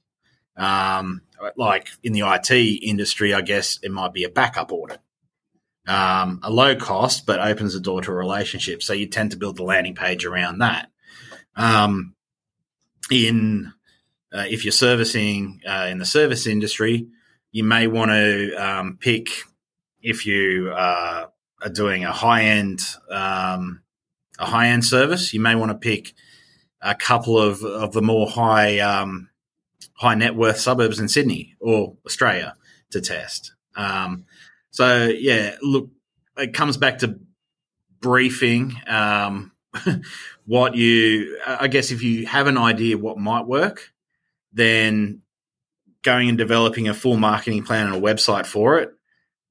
Um, 0.56 1.22
like 1.56 1.88
in 2.02 2.12
the 2.12 2.22
IT 2.22 2.50
industry, 2.50 3.34
I 3.34 3.42
guess 3.42 3.78
it 3.82 3.90
might 3.90 4.12
be 4.12 4.24
a 4.24 4.28
backup 4.28 4.72
audit 4.72 5.00
um, 5.86 6.40
a 6.42 6.50
low 6.50 6.76
cost, 6.76 7.26
but 7.26 7.40
opens 7.40 7.74
the 7.74 7.80
door 7.80 8.02
to 8.02 8.10
a 8.10 8.14
relationship. 8.14 8.82
So 8.82 8.92
you 8.92 9.06
tend 9.06 9.32
to 9.32 9.36
build 9.36 9.56
the 9.56 9.64
landing 9.64 9.94
page 9.94 10.24
around 10.24 10.58
that. 10.58 10.90
Um, 11.56 12.14
in 13.10 13.72
uh, 14.32 14.44
if 14.48 14.64
you're 14.64 14.72
servicing 14.72 15.60
uh, 15.66 15.88
in 15.90 15.98
the 15.98 16.04
service 16.04 16.46
industry, 16.46 17.06
you 17.52 17.64
may 17.64 17.86
want 17.86 18.10
to 18.10 18.54
um, 18.54 18.98
pick 19.00 19.28
if 20.02 20.26
you 20.26 20.72
uh, 20.74 21.26
are 21.62 21.70
doing 21.70 22.04
a 22.04 22.12
high 22.12 22.44
end 22.44 22.80
um, 23.10 23.82
a 24.38 24.46
high 24.46 24.68
end 24.68 24.84
service. 24.84 25.32
You 25.32 25.40
may 25.40 25.54
want 25.54 25.70
to 25.70 25.78
pick 25.78 26.14
a 26.80 26.94
couple 26.94 27.38
of, 27.38 27.62
of 27.62 27.92
the 27.92 28.02
more 28.02 28.28
high 28.28 28.78
um, 28.80 29.30
high 29.94 30.14
net 30.14 30.34
worth 30.34 30.58
suburbs 30.58 30.98
in 30.98 31.08
Sydney 31.08 31.54
or 31.60 31.96
Australia 32.04 32.56
to 32.90 33.00
test. 33.00 33.52
Um, 33.76 34.24
so 34.74 35.04
yeah, 35.04 35.54
look, 35.62 35.88
it 36.36 36.52
comes 36.52 36.76
back 36.76 36.98
to 36.98 37.20
briefing. 38.00 38.74
Um, 38.88 39.52
what 40.46 40.74
you, 40.74 41.40
I 41.46 41.68
guess, 41.68 41.92
if 41.92 42.02
you 42.02 42.26
have 42.26 42.48
an 42.48 42.58
idea 42.58 42.98
what 42.98 43.16
might 43.16 43.46
work, 43.46 43.92
then 44.52 45.22
going 46.02 46.28
and 46.28 46.36
developing 46.36 46.88
a 46.88 46.94
full 46.94 47.16
marketing 47.16 47.62
plan 47.62 47.86
and 47.86 47.94
a 47.94 48.00
website 48.00 48.46
for 48.46 48.80
it 48.80 48.90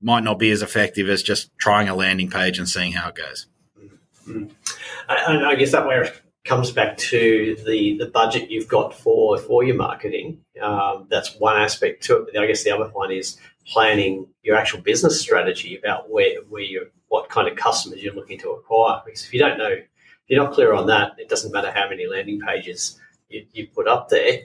might 0.01 0.25
not 0.25 0.39
be 0.39 0.51
as 0.51 0.61
effective 0.61 1.07
as 1.07 1.23
just 1.23 1.57
trying 1.57 1.87
a 1.87 1.95
landing 1.95 2.29
page 2.29 2.59
and 2.59 2.67
seeing 2.67 2.91
how 2.91 3.07
it 3.07 3.15
goes. 3.15 3.47
Mm-hmm. 4.27 4.47
I 5.07 5.55
guess 5.55 5.71
that 5.71 5.85
where 5.85 6.03
it 6.03 6.21
comes 6.43 6.71
back 6.71 6.97
to 6.97 7.55
the 7.65 7.97
the 7.97 8.07
budget 8.07 8.51
you've 8.51 8.67
got 8.67 8.93
for 8.93 9.37
for 9.37 9.63
your 9.63 9.77
marketing. 9.77 10.41
Um, 10.63 11.07
that's 11.09 11.35
one 11.39 11.57
aspect 11.57 12.03
to 12.05 12.17
it. 12.17 12.29
But 12.33 12.41
I 12.41 12.47
guess 12.47 12.63
the 12.63 12.71
other 12.71 12.89
one 12.89 13.11
is 13.11 13.37
planning 13.67 14.27
your 14.43 14.55
actual 14.55 14.81
business 14.81 15.19
strategy 15.21 15.77
about 15.77 16.09
where 16.09 16.41
where 16.49 16.63
you 16.63 16.87
what 17.09 17.29
kind 17.29 17.47
of 17.47 17.55
customers 17.55 18.01
you're 18.01 18.13
looking 18.15 18.39
to 18.39 18.49
acquire. 18.51 19.01
Because 19.05 19.23
if 19.25 19.33
you 19.33 19.39
don't 19.39 19.57
know, 19.57 19.69
if 19.69 19.85
you're 20.27 20.43
not 20.43 20.53
clear 20.53 20.73
on 20.73 20.87
that, 20.87 21.13
it 21.17 21.29
doesn't 21.29 21.51
matter 21.51 21.71
how 21.71 21.87
many 21.89 22.07
landing 22.07 22.39
pages 22.39 22.99
you, 23.29 23.45
you 23.53 23.67
put 23.67 23.87
up 23.87 24.09
there. 24.09 24.39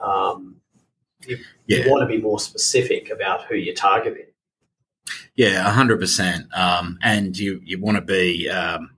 Um, 0.00 0.56
you, 1.26 1.38
Yeah. 1.66 1.84
you 1.84 1.90
want 1.90 2.02
to 2.02 2.06
be 2.06 2.20
more 2.22 2.38
specific 2.40 3.10
about 3.10 3.44
who 3.44 3.56
you're 3.56 3.74
targeting. 3.74 4.26
Yeah, 5.34 5.62
hundred 5.70 5.98
percent. 6.00 6.46
Um, 6.56 6.98
and 7.02 7.36
you 7.36 7.60
you 7.64 7.80
want 7.80 7.96
to 7.96 8.02
be, 8.02 8.48
um, 8.48 8.90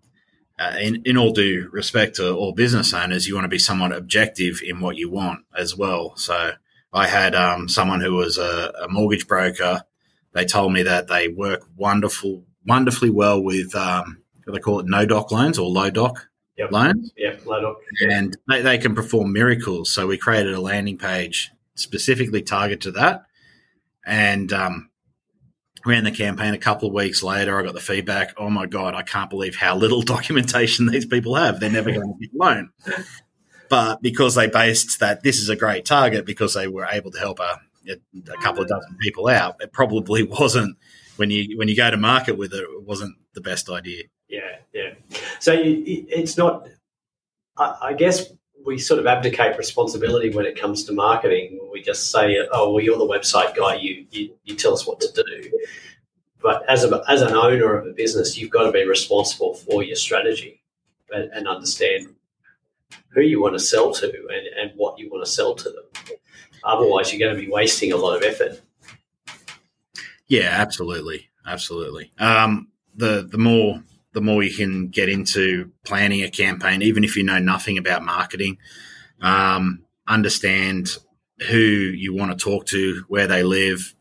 uh, 0.58 0.76
in 0.80 1.02
in 1.04 1.16
all 1.16 1.32
due 1.32 1.68
respect 1.72 2.16
to 2.16 2.32
all 2.34 2.52
business 2.52 2.92
owners, 2.94 3.26
you 3.26 3.34
want 3.34 3.44
to 3.44 3.48
be 3.48 3.58
somewhat 3.58 3.92
objective 3.92 4.60
in 4.64 4.80
what 4.80 4.96
you 4.96 5.10
want 5.10 5.40
as 5.56 5.76
well. 5.76 6.14
So 6.16 6.52
I 6.96 7.06
had 7.06 7.34
um, 7.34 7.68
someone 7.68 8.00
who 8.00 8.14
was 8.14 8.38
a, 8.38 8.72
a 8.82 8.88
mortgage 8.88 9.26
broker. 9.28 9.82
They 10.32 10.44
told 10.46 10.72
me 10.72 10.82
that 10.84 11.08
they 11.08 11.28
work 11.28 11.62
wonderful, 11.76 12.44
wonderfully 12.66 13.10
well 13.10 13.42
with 13.42 13.74
um, 13.74 14.22
what 14.44 14.54
they 14.54 14.60
call 14.60 14.80
it 14.80 14.86
no 14.86 15.04
doc 15.06 15.30
loans 15.30 15.58
or 15.58 15.68
low 15.68 15.90
doc 15.90 16.28
Yep. 16.58 16.72
loans, 16.72 17.12
Yeah, 17.18 17.36
load 17.44 17.64
up. 17.64 17.76
and 18.00 18.34
they, 18.48 18.62
they 18.62 18.78
can 18.78 18.94
perform 18.94 19.30
miracles. 19.32 19.90
So 19.90 20.06
we 20.06 20.16
created 20.16 20.54
a 20.54 20.60
landing 20.60 20.96
page 20.96 21.50
specifically 21.74 22.40
targeted 22.40 22.80
to 22.82 22.90
that, 22.92 23.24
and 24.06 24.50
um, 24.54 24.88
ran 25.84 26.04
the 26.04 26.10
campaign 26.10 26.54
a 26.54 26.58
couple 26.58 26.88
of 26.88 26.94
weeks 26.94 27.22
later. 27.22 27.58
I 27.58 27.62
got 27.62 27.74
the 27.74 27.80
feedback. 27.80 28.32
Oh 28.38 28.48
my 28.48 28.64
god, 28.64 28.94
I 28.94 29.02
can't 29.02 29.28
believe 29.28 29.54
how 29.56 29.76
little 29.76 30.00
documentation 30.16 30.86
these 30.86 31.04
people 31.04 31.34
have. 31.34 31.60
They're 31.60 31.68
never 31.70 31.90
going 31.92 32.14
to 32.14 32.26
get 32.26 32.34
a 32.34 32.38
loan. 32.42 32.70
But 33.68 34.02
because 34.02 34.34
they 34.34 34.46
based 34.46 35.00
that 35.00 35.22
this 35.22 35.38
is 35.38 35.48
a 35.48 35.56
great 35.56 35.84
target 35.84 36.24
because 36.24 36.54
they 36.54 36.68
were 36.68 36.86
able 36.90 37.10
to 37.10 37.18
help 37.18 37.40
a, 37.40 37.60
a 37.88 38.42
couple 38.42 38.62
of 38.62 38.68
dozen 38.68 38.96
people 39.00 39.28
out, 39.28 39.56
it 39.60 39.72
probably 39.72 40.22
wasn't 40.40 40.76
when 41.16 41.30
you 41.30 41.56
when 41.56 41.68
you 41.68 41.76
go 41.76 41.90
to 41.90 41.96
market 41.96 42.36
with 42.36 42.52
it. 42.52 42.62
It 42.62 42.82
wasn't 42.82 43.16
the 43.34 43.40
best 43.40 43.68
idea. 43.70 44.04
Yeah, 44.28 44.56
yeah. 44.72 44.94
So 45.40 45.54
it's 45.56 46.36
not. 46.36 46.68
I, 47.58 47.94
guess 47.94 48.30
we 48.66 48.76
sort 48.76 49.00
of 49.00 49.06
abdicate 49.06 49.56
responsibility 49.56 50.28
when 50.28 50.44
it 50.44 50.60
comes 50.60 50.84
to 50.84 50.92
marketing. 50.92 51.58
We 51.72 51.80
just 51.80 52.10
say, 52.10 52.36
"Oh, 52.52 52.72
well, 52.72 52.84
you're 52.84 52.98
the 52.98 53.06
website 53.06 53.56
guy. 53.56 53.76
You 53.76 54.06
you, 54.10 54.34
you 54.44 54.54
tell 54.56 54.74
us 54.74 54.86
what 54.86 55.00
to 55.00 55.10
do." 55.12 55.50
But 56.42 56.68
as 56.68 56.84
a, 56.84 57.02
as 57.08 57.22
an 57.22 57.32
owner 57.32 57.78
of 57.78 57.86
a 57.86 57.92
business, 57.92 58.36
you've 58.36 58.50
got 58.50 58.64
to 58.64 58.72
be 58.72 58.86
responsible 58.86 59.54
for 59.54 59.82
your 59.82 59.96
strategy 59.96 60.62
and, 61.10 61.30
and 61.32 61.48
understand 61.48 62.14
who 63.10 63.20
you 63.22 63.40
want 63.40 63.54
to 63.54 63.58
sell 63.58 63.92
to 63.92 64.06
and, 64.06 64.46
and 64.60 64.72
what 64.76 64.98
you 64.98 65.10
want 65.10 65.24
to 65.24 65.30
sell 65.30 65.54
to 65.54 65.70
them. 65.70 65.84
Otherwise, 66.64 67.12
you're 67.12 67.26
going 67.26 67.38
to 67.38 67.46
be 67.46 67.50
wasting 67.50 67.92
a 67.92 67.96
lot 67.96 68.16
of 68.16 68.22
effort. 68.22 68.60
Yeah, 70.26 70.48
absolutely, 70.50 71.28
absolutely. 71.46 72.10
Um, 72.18 72.68
the 72.94 73.26
the 73.30 73.38
more 73.38 73.82
the 74.12 74.20
more 74.20 74.42
you 74.42 74.54
can 74.54 74.88
get 74.88 75.08
into 75.08 75.70
planning 75.84 76.22
a 76.22 76.30
campaign, 76.30 76.82
even 76.82 77.04
if 77.04 77.16
you 77.16 77.22
know 77.22 77.38
nothing 77.38 77.78
about 77.78 78.02
marketing, 78.02 78.58
um, 79.20 79.84
understand 80.08 80.96
who 81.48 81.58
you 81.58 82.14
want 82.14 82.32
to 82.32 82.42
talk 82.42 82.66
to, 82.66 83.04
where 83.08 83.26
they 83.26 83.42
live, 83.42 83.94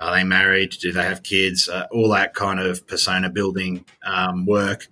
are 0.00 0.12
they 0.12 0.24
married, 0.24 0.70
do 0.80 0.92
they 0.92 1.04
have 1.04 1.22
kids, 1.22 1.68
uh, 1.68 1.86
all 1.92 2.10
that 2.10 2.34
kind 2.34 2.58
of 2.58 2.86
persona 2.86 3.30
building 3.30 3.84
um, 4.04 4.44
work 4.44 4.88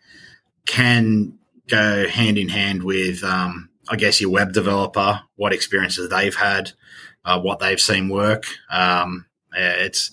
can 0.66 1.37
go 1.68 2.08
hand 2.08 2.38
in 2.38 2.48
hand 2.48 2.82
with, 2.82 3.22
um, 3.24 3.70
I 3.88 3.96
guess, 3.96 4.20
your 4.20 4.30
web 4.30 4.52
developer, 4.52 5.20
what 5.36 5.52
experiences 5.52 6.08
they've 6.08 6.34
had, 6.34 6.72
uh, 7.24 7.40
what 7.40 7.60
they've 7.60 7.80
seen 7.80 8.08
work. 8.08 8.44
Um, 8.70 9.26
it's 9.52 10.10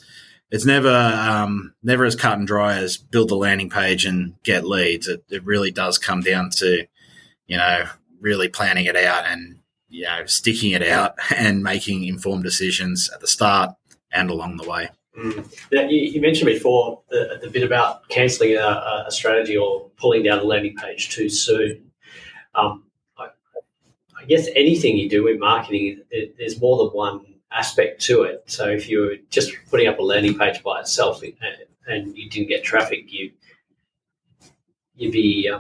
it's 0.52 0.66
never 0.66 0.90
um, 0.90 1.74
never 1.84 2.06
as 2.06 2.16
cut 2.16 2.38
and 2.38 2.48
dry 2.48 2.78
as 2.78 2.98
build 2.98 3.30
the 3.30 3.36
landing 3.36 3.70
page 3.70 4.06
and 4.06 4.36
get 4.44 4.66
leads. 4.66 5.08
It, 5.08 5.24
it 5.30 5.44
really 5.44 5.72
does 5.72 5.98
come 5.98 6.22
down 6.22 6.50
to 6.58 6.86
you 7.48 7.58
know 7.58 7.86
really 8.22 8.48
planning 8.48 8.86
it 8.86 8.96
out 8.96 9.26
and 9.28 9.60
you 9.90 10.04
know 10.04 10.26
sticking 10.26 10.72
it 10.72 10.84
out 10.84 11.16
and 11.36 11.64
making 11.64 12.06
informed 12.06 12.44
decisions 12.44 13.10
at 13.14 13.22
the 13.22 13.28
start 13.28 13.72
and 14.12 14.30
along 14.30 14.58
the 14.58 14.70
way. 14.70 14.90
Mm. 15.18 15.72
Now, 15.72 15.82
you, 15.84 16.02
you 16.02 16.22
mentioned 16.22 16.48
before 16.48 17.02
the, 17.10 17.40
the 17.42 17.50
bit 17.50 17.64
about 17.64 18.08
cancelling 18.10 18.56
a, 18.58 19.06
a 19.08 19.12
strategy 19.12 19.56
or 19.56 19.90
pulling 19.98 20.24
down 20.24 20.40
a 20.40 20.44
landing 20.44 20.76
page 20.76 21.10
too 21.10 21.30
soon. 21.30 21.90
Um, 22.56 22.86
I, 23.18 23.28
I 24.20 24.26
guess 24.26 24.48
anything 24.56 24.98
you 24.98 25.10
do 25.10 25.28
in 25.28 25.40
marketing, 25.40 26.04
there- 26.12 26.28
there's 26.38 26.60
more 26.62 26.78
than 26.80 26.88
one 26.96 27.26
aspect 27.52 28.02
to 28.04 28.24
it. 28.24 28.44
So 28.48 28.68
if 28.70 28.90
you're 28.90 29.18
just 29.30 29.54
putting 29.70 29.88
up 29.88 30.00
a 30.00 30.04
landing 30.04 30.38
page 30.38 30.64
by 30.64 30.82
itself 30.82 31.24
and, 31.24 31.34
and 31.88 32.18
you 32.18 32.30
didn't 32.30 32.50
get 32.50 32.64
traffic, 32.64 33.06
you 33.12 33.32
you'd 34.96 35.12
be 35.12 35.50
uh, 35.54 35.60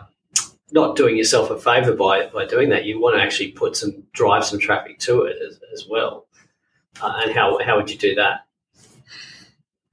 not 0.71 0.95
doing 0.95 1.17
yourself 1.17 1.49
a 1.51 1.59
favour 1.59 1.93
by 1.95 2.27
by 2.27 2.45
doing 2.45 2.69
that. 2.69 2.85
You 2.85 2.99
want 2.99 3.17
to 3.17 3.21
actually 3.23 3.51
put 3.51 3.75
some 3.75 4.03
drive 4.13 4.45
some 4.45 4.59
traffic 4.59 4.99
to 4.99 5.23
it 5.23 5.37
as, 5.41 5.59
as 5.73 5.87
well. 5.89 6.27
Uh, 7.01 7.21
and 7.25 7.35
how 7.35 7.59
how 7.63 7.77
would 7.77 7.89
you 7.91 7.97
do 7.97 8.15
that? 8.15 8.44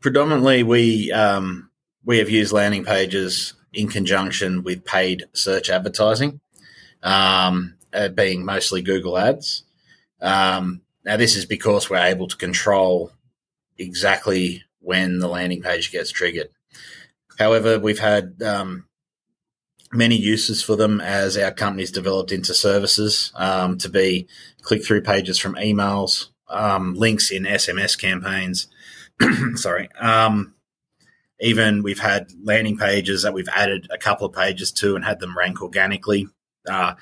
Predominantly, 0.03 0.65
we 0.65 1.12
um, 1.12 1.71
we 2.05 2.19
have 2.19 2.29
used 2.29 2.53
landing 2.53 2.85
pages 2.85 3.55
in 3.73 3.88
conjunction 3.88 4.65
with 4.65 4.85
paid 4.85 5.25
search 5.33 5.71
advertising, 5.71 6.41
um, 7.05 7.75
uh, 7.95 8.09
being 8.09 8.45
mostly 8.45 8.83
Google 8.83 9.17
Ads. 9.17 9.62
Um, 10.21 10.83
now, 11.05 11.17
this 11.17 11.37
is 11.37 11.47
because 11.47 11.88
we're 11.88 11.99
able 11.99 12.27
to 12.27 12.37
control 12.37 13.12
exactly 13.79 14.65
when 14.81 15.21
the 15.21 15.29
landing 15.29 15.62
page 15.62 15.93
gets 15.93 16.11
triggered. 16.11 16.51
However, 17.38 17.79
we've 17.79 17.99
had 18.01 18.43
um, 18.43 18.87
many 19.93 20.17
uses 20.17 20.62
for 20.62 20.75
them 20.75 21.01
as 21.01 21.37
our 21.37 21.53
company's 21.53 21.93
developed 21.93 22.33
into 22.33 22.55
services 22.55 23.33
um, 23.37 23.79
to 23.79 23.88
be 23.88 24.27
click 24.62 24.85
through 24.85 25.03
pages 25.03 25.38
from 25.38 25.55
emails, 25.55 26.29
um, 26.49 26.95
links 26.95 27.31
in 27.31 27.45
SMS 27.45 27.99
campaigns. 27.99 28.67
Sorry. 29.57 29.89
Um, 30.01 30.55
even 31.41 31.83
we've 31.83 31.99
had 31.99 32.31
landing 32.43 32.77
pages 32.77 33.23
that 33.23 33.35
we've 33.35 33.49
added 33.55 33.89
a 33.91 33.99
couple 33.99 34.27
of 34.27 34.33
pages 34.33 34.73
to 34.73 34.95
and 34.95 35.05
had 35.05 35.21
them 35.21 35.37
rank 35.37 35.61
organically. 35.61 36.29
Uh, 36.69 36.95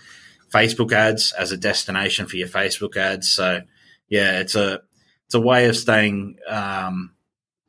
Facebook 0.50 0.92
ads 0.92 1.32
as 1.32 1.52
a 1.52 1.56
destination 1.56 2.26
for 2.26 2.36
your 2.36 2.48
Facebook 2.48 2.96
ads. 2.96 3.30
So, 3.30 3.60
yeah, 4.08 4.40
it's 4.40 4.54
a 4.54 4.80
it's 5.26 5.34
a 5.34 5.40
way 5.40 5.68
of 5.68 5.76
staying 5.76 6.38
um, 6.48 7.12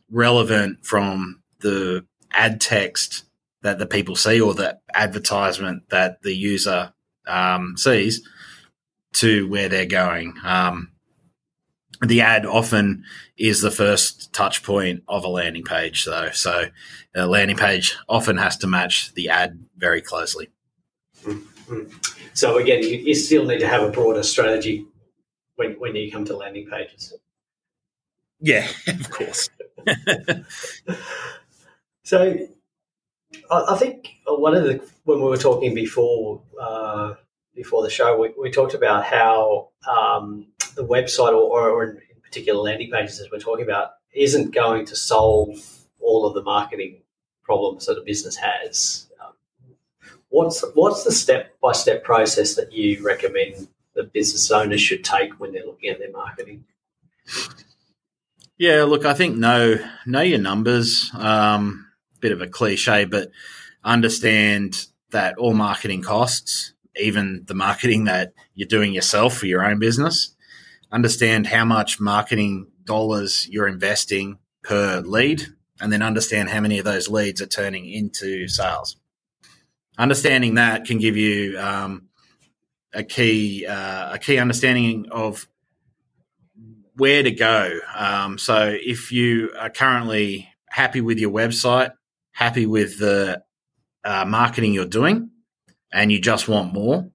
relevant 0.09 0.85
from 0.85 1.43
the 1.59 2.05
ad 2.31 2.59
text 2.59 3.25
that 3.61 3.77
the 3.77 3.85
people 3.85 4.15
see 4.15 4.41
or 4.41 4.53
the 4.53 4.79
advertisement 4.93 5.89
that 5.89 6.21
the 6.23 6.33
user 6.33 6.93
um, 7.27 7.75
sees 7.77 8.27
to 9.13 9.47
where 9.49 9.69
they're 9.69 9.85
going. 9.85 10.33
Um, 10.43 10.90
the 12.01 12.21
ad 12.21 12.45
often 12.45 13.03
is 13.37 13.61
the 13.61 13.71
first 13.71 14.33
touch 14.33 14.63
point 14.63 15.03
of 15.07 15.23
a 15.23 15.27
landing 15.27 15.63
page, 15.63 16.05
though. 16.05 16.29
So, 16.31 16.65
a 17.15 17.27
landing 17.27 17.57
page 17.57 17.97
often 18.09 18.37
has 18.37 18.57
to 18.57 18.67
match 18.67 19.13
the 19.13 19.29
ad 19.29 19.59
very 19.77 20.01
closely. 20.01 20.49
So 22.33 22.57
again, 22.57 22.83
you, 22.83 22.97
you 22.97 23.15
still 23.15 23.45
need 23.45 23.59
to 23.59 23.67
have 23.67 23.83
a 23.83 23.89
broader 23.89 24.23
strategy 24.23 24.85
when, 25.55 25.73
when 25.73 25.95
you 25.95 26.11
come 26.11 26.25
to 26.25 26.35
landing 26.35 26.67
pages. 26.69 27.13
Yeah, 28.39 28.67
of 28.87 29.09
course. 29.09 29.49
So 32.03 32.35
I, 33.49 33.65
I 33.69 33.77
think 33.77 34.09
one 34.27 34.55
of 34.55 34.63
the 34.63 34.81
when 35.05 35.19
we 35.19 35.29
were 35.29 35.37
talking 35.37 35.73
before 35.73 36.41
uh, 36.59 37.13
before 37.55 37.83
the 37.83 37.89
show, 37.89 38.19
we, 38.19 38.33
we 38.39 38.51
talked 38.51 38.73
about 38.73 39.03
how 39.03 39.69
um, 39.87 40.47
the 40.75 40.85
website 40.85 41.33
or, 41.33 41.69
or 41.69 41.83
in 41.83 42.21
particular 42.23 42.61
landing 42.61 42.89
pages, 42.91 43.19
as 43.19 43.29
we're 43.31 43.39
talking 43.39 43.65
about, 43.65 43.91
isn't 44.13 44.53
going 44.53 44.85
to 44.85 44.95
solve 44.95 45.57
all 45.99 46.25
of 46.25 46.33
the 46.33 46.43
marketing 46.43 47.01
problems 47.43 47.85
that 47.85 47.97
a 47.97 48.01
business 48.01 48.35
has. 48.35 49.07
Um, 49.21 49.33
what's 50.29 50.63
what's 50.73 51.03
the 51.03 51.11
step 51.11 51.59
by 51.61 51.73
step 51.73 52.03
process 52.03 52.55
that 52.55 52.71
you 52.71 53.03
recommend 53.05 53.67
the 53.93 54.03
business 54.03 54.49
owners 54.51 54.81
should 54.81 55.03
take 55.03 55.39
when 55.39 55.51
they're 55.51 55.65
looking 55.65 55.89
at 55.89 55.99
their 55.99 56.11
marketing? 56.11 56.63
Yeah, 58.57 58.83
look, 58.83 59.05
I 59.05 59.13
think 59.13 59.37
know 59.37 59.77
know 60.05 60.21
your 60.21 60.39
numbers. 60.39 61.11
Um, 61.13 61.87
bit 62.19 62.31
of 62.31 62.41
a 62.41 62.47
cliche, 62.47 63.05
but 63.05 63.31
understand 63.83 64.85
that 65.09 65.37
all 65.37 65.53
marketing 65.53 66.03
costs, 66.03 66.73
even 66.99 67.43
the 67.45 67.53
marketing 67.53 68.05
that 68.05 68.33
you're 68.53 68.67
doing 68.67 68.93
yourself 68.93 69.37
for 69.37 69.45
your 69.45 69.65
own 69.65 69.79
business. 69.79 70.35
Understand 70.91 71.47
how 71.47 71.65
much 71.65 71.99
marketing 71.99 72.67
dollars 72.83 73.47
you're 73.49 73.67
investing 73.67 74.37
per 74.63 74.99
lead, 74.99 75.45
and 75.79 75.91
then 75.91 76.01
understand 76.01 76.49
how 76.49 76.59
many 76.59 76.79
of 76.79 76.85
those 76.85 77.09
leads 77.09 77.41
are 77.41 77.47
turning 77.47 77.89
into 77.89 78.47
sales. 78.47 78.97
Understanding 79.97 80.55
that 80.55 80.85
can 80.85 80.99
give 80.99 81.17
you 81.17 81.59
um, 81.59 82.09
a 82.93 83.03
key 83.03 83.65
uh, 83.65 84.13
a 84.13 84.19
key 84.19 84.37
understanding 84.37 85.07
of 85.11 85.47
where 86.95 87.23
to 87.23 87.31
go. 87.31 87.79
Um, 87.95 88.37
so 88.37 88.77
if 88.79 89.11
you 89.11 89.51
are 89.57 89.69
currently 89.69 90.49
happy 90.67 91.01
with 91.01 91.17
your 91.17 91.31
website, 91.31 91.93
happy 92.31 92.65
with 92.65 92.99
the 92.99 93.41
uh, 94.03 94.25
marketing 94.25 94.73
you're 94.73 94.85
doing, 94.85 95.30
and 95.93 96.11
you 96.11 96.19
just 96.19 96.47
want 96.47 96.73
more, 96.73 97.09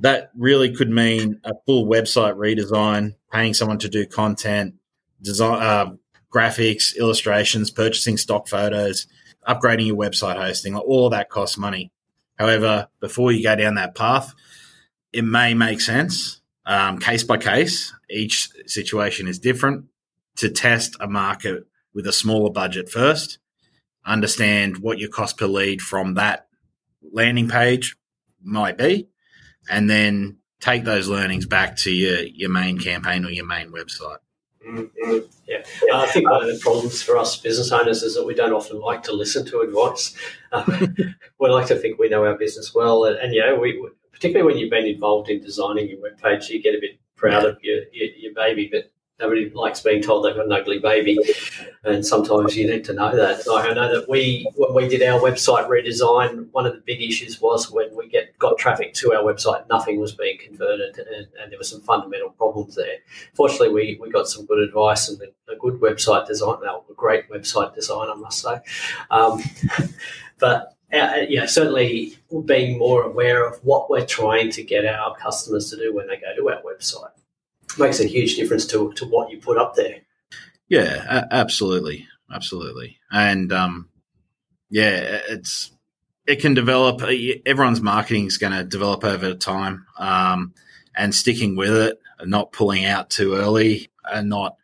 that 0.00 0.30
really 0.36 0.74
could 0.74 0.90
mean 0.90 1.40
a 1.44 1.52
full 1.66 1.86
website 1.86 2.36
redesign, 2.36 3.14
paying 3.32 3.54
someone 3.54 3.78
to 3.78 3.88
do 3.88 4.06
content, 4.06 4.74
design, 5.20 5.62
uh, 5.62 5.92
graphics, 6.32 6.96
illustrations, 6.96 7.70
purchasing 7.70 8.16
stock 8.16 8.48
photos, 8.48 9.06
upgrading 9.48 9.86
your 9.86 9.96
website 9.96 10.36
hosting. 10.36 10.76
All 10.76 11.10
that 11.10 11.30
costs 11.30 11.58
money. 11.58 11.90
However, 12.38 12.88
before 13.00 13.32
you 13.32 13.42
go 13.42 13.56
down 13.56 13.74
that 13.76 13.94
path, 13.94 14.34
it 15.12 15.24
may 15.24 15.54
make 15.54 15.80
sense 15.80 16.40
um, 16.68 16.98
case 16.98 17.24
by 17.24 17.38
case. 17.38 17.92
Each 18.08 18.50
situation 18.66 19.26
is 19.26 19.38
different 19.38 19.86
to 20.36 20.50
test 20.50 20.96
a 21.00 21.08
market 21.08 21.66
with 21.94 22.06
a 22.06 22.12
smaller 22.12 22.50
budget 22.50 22.88
first, 22.88 23.38
understand 24.04 24.78
what 24.78 24.98
your 24.98 25.08
cost 25.08 25.38
per 25.38 25.46
lead 25.46 25.82
from 25.82 26.14
that 26.14 26.47
landing 27.12 27.48
page 27.48 27.96
might 28.42 28.78
be, 28.78 29.08
and 29.70 29.88
then 29.88 30.38
take 30.60 30.84
those 30.84 31.08
learnings 31.08 31.46
back 31.46 31.76
to 31.76 31.90
your, 31.90 32.20
your 32.20 32.50
main 32.50 32.78
campaign 32.78 33.24
or 33.24 33.30
your 33.30 33.46
main 33.46 33.70
website. 33.70 34.18
Mm-hmm. 34.66 35.18
Yeah, 35.46 35.62
I 35.94 36.06
think 36.06 36.28
one 36.28 36.42
of 36.42 36.48
the 36.48 36.58
problems 36.60 37.02
for 37.02 37.16
us 37.16 37.36
business 37.36 37.72
owners 37.72 38.02
is 38.02 38.14
that 38.16 38.26
we 38.26 38.34
don't 38.34 38.52
often 38.52 38.80
like 38.80 39.02
to 39.04 39.12
listen 39.12 39.46
to 39.46 39.60
advice. 39.60 40.14
Uh, 40.52 40.86
we 41.40 41.48
like 41.48 41.68
to 41.68 41.76
think 41.76 41.98
we 41.98 42.08
know 42.08 42.24
our 42.24 42.36
business 42.36 42.74
well, 42.74 43.04
and, 43.04 43.16
and 43.16 43.32
you 43.32 43.40
know, 43.40 43.56
we 43.56 43.88
particularly 44.12 44.46
when 44.46 44.58
you've 44.58 44.70
been 44.70 44.86
involved 44.86 45.30
in 45.30 45.40
designing 45.40 45.88
your 45.88 46.00
web 46.02 46.20
page, 46.20 46.50
you 46.50 46.62
get 46.62 46.74
a 46.74 46.80
bit 46.80 46.98
proud 47.16 47.44
of 47.44 47.58
your, 47.62 47.84
your, 47.92 48.08
your 48.16 48.34
baby, 48.34 48.68
but 48.70 48.90
nobody 49.20 49.50
likes 49.50 49.80
being 49.80 50.02
told 50.02 50.24
they've 50.24 50.34
got 50.34 50.46
an 50.46 50.52
ugly 50.52 50.78
baby, 50.78 51.18
and 51.84 52.04
sometimes 52.06 52.56
you 52.56 52.66
need 52.66 52.84
to 52.84 52.92
know 52.92 53.14
that. 53.14 53.46
Like 53.46 53.70
I 53.70 53.74
know 53.74 53.92
that 53.92 54.08
we 54.08 54.48
when 54.56 54.74
we 54.74 54.88
did 54.88 55.02
our 55.02 55.20
website 55.20 55.68
redesign, 55.68 56.48
one 56.52 56.66
of 56.66 56.74
the 56.74 56.80
big 56.80 57.02
issues 57.02 57.40
was 57.40 57.70
when 57.70 57.94
we 57.96 58.08
get 58.08 58.38
got 58.38 58.58
traffic 58.58 58.94
to 58.94 59.12
our 59.12 59.22
website, 59.22 59.68
nothing 59.68 60.00
was 60.00 60.12
being 60.12 60.38
converted, 60.38 60.98
and, 60.98 61.26
and 61.40 61.52
there 61.52 61.58
were 61.58 61.64
some 61.64 61.80
fundamental 61.82 62.30
problems 62.30 62.76
there. 62.76 62.98
Fortunately, 63.34 63.70
we, 63.70 63.98
we 64.00 64.10
got 64.10 64.28
some 64.28 64.46
good 64.46 64.60
advice 64.60 65.08
and 65.08 65.20
a, 65.22 65.56
good 65.56 65.80
website 65.80 66.26
design, 66.26 66.56
a 66.62 66.94
great 66.94 67.28
website 67.28 67.74
design, 67.74 68.08
I 68.08 68.14
must 68.14 68.42
say. 68.42 68.58
Um, 69.10 69.42
but 70.38 70.76
uh, 70.92 71.22
yeah, 71.28 71.46
certainly 71.46 72.16
being 72.44 72.78
more 72.78 73.02
aware 73.02 73.46
of 73.46 73.58
what 73.64 73.90
we're 73.90 74.06
trying 74.06 74.50
to 74.52 74.62
get 74.62 74.86
our 74.86 75.16
customers 75.16 75.68
to 75.70 75.76
do 75.76 75.94
when 75.94 76.06
they 76.06 76.16
go 76.16 76.34
to 76.36 76.48
our 76.50 76.62
website 76.62 77.10
makes 77.76 78.00
a 78.00 78.06
huge 78.06 78.36
difference 78.36 78.66
to, 78.66 78.92
to 78.94 79.04
what 79.06 79.30
you 79.30 79.38
put 79.38 79.58
up 79.58 79.74
there. 79.74 79.96
Yeah, 80.68 81.26
absolutely, 81.30 82.06
absolutely, 82.32 82.98
and 83.10 83.52
um, 83.52 83.88
yeah, 84.70 85.20
it's 85.28 85.72
it 86.26 86.40
can 86.40 86.54
develop. 86.54 87.02
Uh, 87.02 87.12
everyone's 87.46 87.80
marketing 87.80 88.26
is 88.26 88.36
going 88.36 88.52
to 88.52 88.64
develop 88.64 89.02
over 89.02 89.34
time, 89.34 89.86
um, 89.98 90.52
and 90.94 91.14
sticking 91.14 91.56
with 91.56 91.74
it, 91.74 91.98
not 92.24 92.52
pulling 92.52 92.84
out 92.84 93.08
too 93.08 93.34
early, 93.34 93.90
and 94.04 94.28
not 94.28 94.56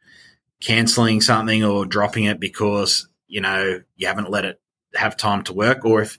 canceling 0.60 1.20
something 1.20 1.64
or 1.64 1.86
dropping 1.86 2.24
it 2.24 2.38
because 2.38 3.08
you 3.26 3.40
know 3.40 3.80
you 3.96 4.06
haven't 4.06 4.30
let 4.30 4.44
it 4.44 4.60
have 4.94 5.16
time 5.16 5.42
to 5.44 5.54
work, 5.54 5.86
or 5.86 6.02
if 6.02 6.18